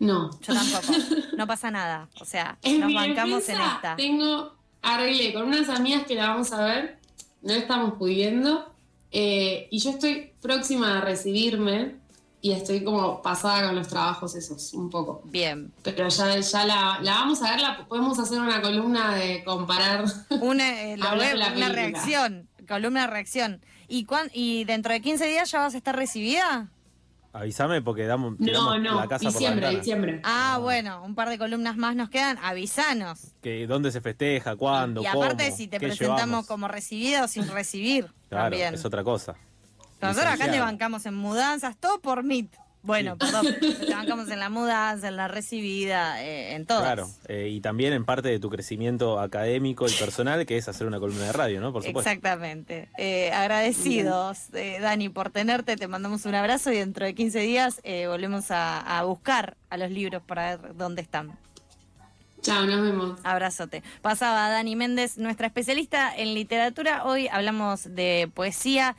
No. 0.00 0.30
Yo 0.40 0.54
tampoco. 0.54 0.92
No 1.36 1.46
pasa 1.46 1.70
nada. 1.70 2.08
O 2.20 2.24
sea, 2.24 2.58
En 2.62 2.80
nos 2.80 2.92
bancamos 2.94 3.48
en 3.48 3.60
esta. 3.60 3.96
Tengo 3.96 4.54
arreglé 4.82 5.32
con 5.34 5.44
unas 5.48 5.68
amigas 5.68 6.04
que 6.06 6.14
la 6.14 6.28
vamos 6.30 6.52
a 6.52 6.64
ver, 6.64 6.98
no 7.42 7.52
estamos 7.52 7.94
pudiendo, 7.98 8.72
eh, 9.10 9.66
y 9.70 9.78
yo 9.80 9.90
estoy 9.90 10.32
próxima 10.40 10.98
a 10.98 11.00
recibirme 11.00 11.96
y 12.40 12.52
estoy 12.52 12.84
como 12.84 13.20
pasada 13.20 13.66
con 13.66 13.74
los 13.74 13.88
trabajos 13.88 14.36
esos, 14.36 14.72
un 14.74 14.88
poco. 14.88 15.22
Bien. 15.24 15.72
Pero 15.82 16.08
ya, 16.08 16.38
ya 16.38 16.64
la, 16.64 16.98
la 17.02 17.12
vamos 17.14 17.42
a 17.42 17.50
ver, 17.50 17.60
la, 17.60 17.86
podemos 17.88 18.18
hacer 18.20 18.40
una 18.40 18.62
columna 18.62 19.14
de 19.16 19.42
comparar. 19.44 20.04
Una, 20.40 20.82
eh, 20.82 20.96
la 20.96 21.14
una 21.56 21.68
reacción. 21.70 22.48
Columna 22.68 23.02
de 23.02 23.06
reacción. 23.08 23.60
¿Y, 23.88 24.04
cuán- 24.04 24.30
¿Y 24.32 24.64
dentro 24.64 24.92
de 24.92 25.00
15 25.00 25.26
días 25.26 25.50
ya 25.50 25.60
vas 25.60 25.74
a 25.74 25.76
estar 25.78 25.96
recibida? 25.96 26.68
Avísame 27.38 27.82
porque 27.82 28.04
damos 28.04 28.34
No, 28.40 28.78
no, 28.78 28.96
la 29.00 29.06
casa 29.06 29.24
por 29.30 29.32
la 29.34 29.38
diciembre, 29.38 29.70
diciembre. 29.70 30.20
Ah, 30.24 30.58
bueno, 30.60 31.04
un 31.04 31.14
par 31.14 31.28
de 31.28 31.38
columnas 31.38 31.76
más 31.76 31.94
nos 31.94 32.10
quedan. 32.10 32.36
Avisanos. 32.42 33.32
Que 33.40 33.66
dónde 33.68 33.92
se 33.92 34.00
festeja, 34.00 34.56
cuándo, 34.56 35.02
Y 35.02 35.06
aparte, 35.06 35.44
cómo, 35.44 35.56
si 35.56 35.68
te 35.68 35.78
presentamos 35.78 36.18
llevamos. 36.26 36.46
como 36.46 36.66
recibida 36.66 37.24
o 37.24 37.28
sin 37.28 37.46
recibir, 37.48 38.06
Claro, 38.28 38.44
también. 38.50 38.74
es 38.74 38.84
otra 38.84 39.04
cosa. 39.04 39.36
Nosotros 40.00 40.32
acá 40.32 40.50
te 40.50 40.58
bancamos 40.58 41.06
en 41.06 41.14
mudanzas, 41.14 41.76
todo 41.76 42.00
por 42.00 42.24
Meet. 42.24 42.50
Bueno, 42.82 43.16
Sí. 43.20 43.26
perdón, 43.26 43.46
te 43.86 43.92
bancamos 43.94 44.30
en 44.30 44.38
la 44.38 44.48
mudanza, 44.50 45.08
en 45.08 45.16
la 45.16 45.28
recibida, 45.28 46.22
eh, 46.22 46.54
en 46.54 46.64
todas. 46.64 46.82
Claro, 46.84 47.08
eh, 47.26 47.48
y 47.50 47.60
también 47.60 47.92
en 47.92 48.04
parte 48.04 48.28
de 48.28 48.38
tu 48.38 48.48
crecimiento 48.50 49.18
académico 49.20 49.86
y 49.88 49.92
personal, 49.92 50.46
que 50.46 50.56
es 50.56 50.68
hacer 50.68 50.86
una 50.86 50.98
columna 51.00 51.24
de 51.26 51.32
radio, 51.32 51.60
¿no? 51.60 51.72
Por 51.72 51.82
supuesto. 51.82 52.08
Exactamente. 52.08 52.88
Eh, 52.96 53.30
agradecidos, 53.32 54.50
Dani, 54.80 55.08
por 55.08 55.30
tenerte. 55.30 55.76
Te 55.76 55.88
mandamos 55.88 56.24
un 56.24 56.34
abrazo 56.34 56.72
y 56.72 56.76
dentro 56.76 57.04
de 57.04 57.14
15 57.14 57.40
días 57.40 57.80
volvemos 58.06 58.50
a, 58.50 58.98
a 58.98 59.02
buscar 59.04 59.56
a 59.70 59.76
los 59.76 59.90
libros 59.90 60.22
para 60.22 60.56
ver 60.56 60.76
dónde 60.76 61.02
están. 61.02 61.36
Chao, 62.40 62.64
nos 62.66 62.80
vemos. 62.80 63.18
Abrazote. 63.24 63.82
Pasaba 64.00 64.48
Dani 64.48 64.76
Méndez, 64.76 65.18
nuestra 65.18 65.48
especialista 65.48 66.14
en 66.16 66.34
literatura. 66.34 67.04
Hoy 67.04 67.26
hablamos 67.28 67.92
de 67.94 68.30
poesía. 68.32 68.96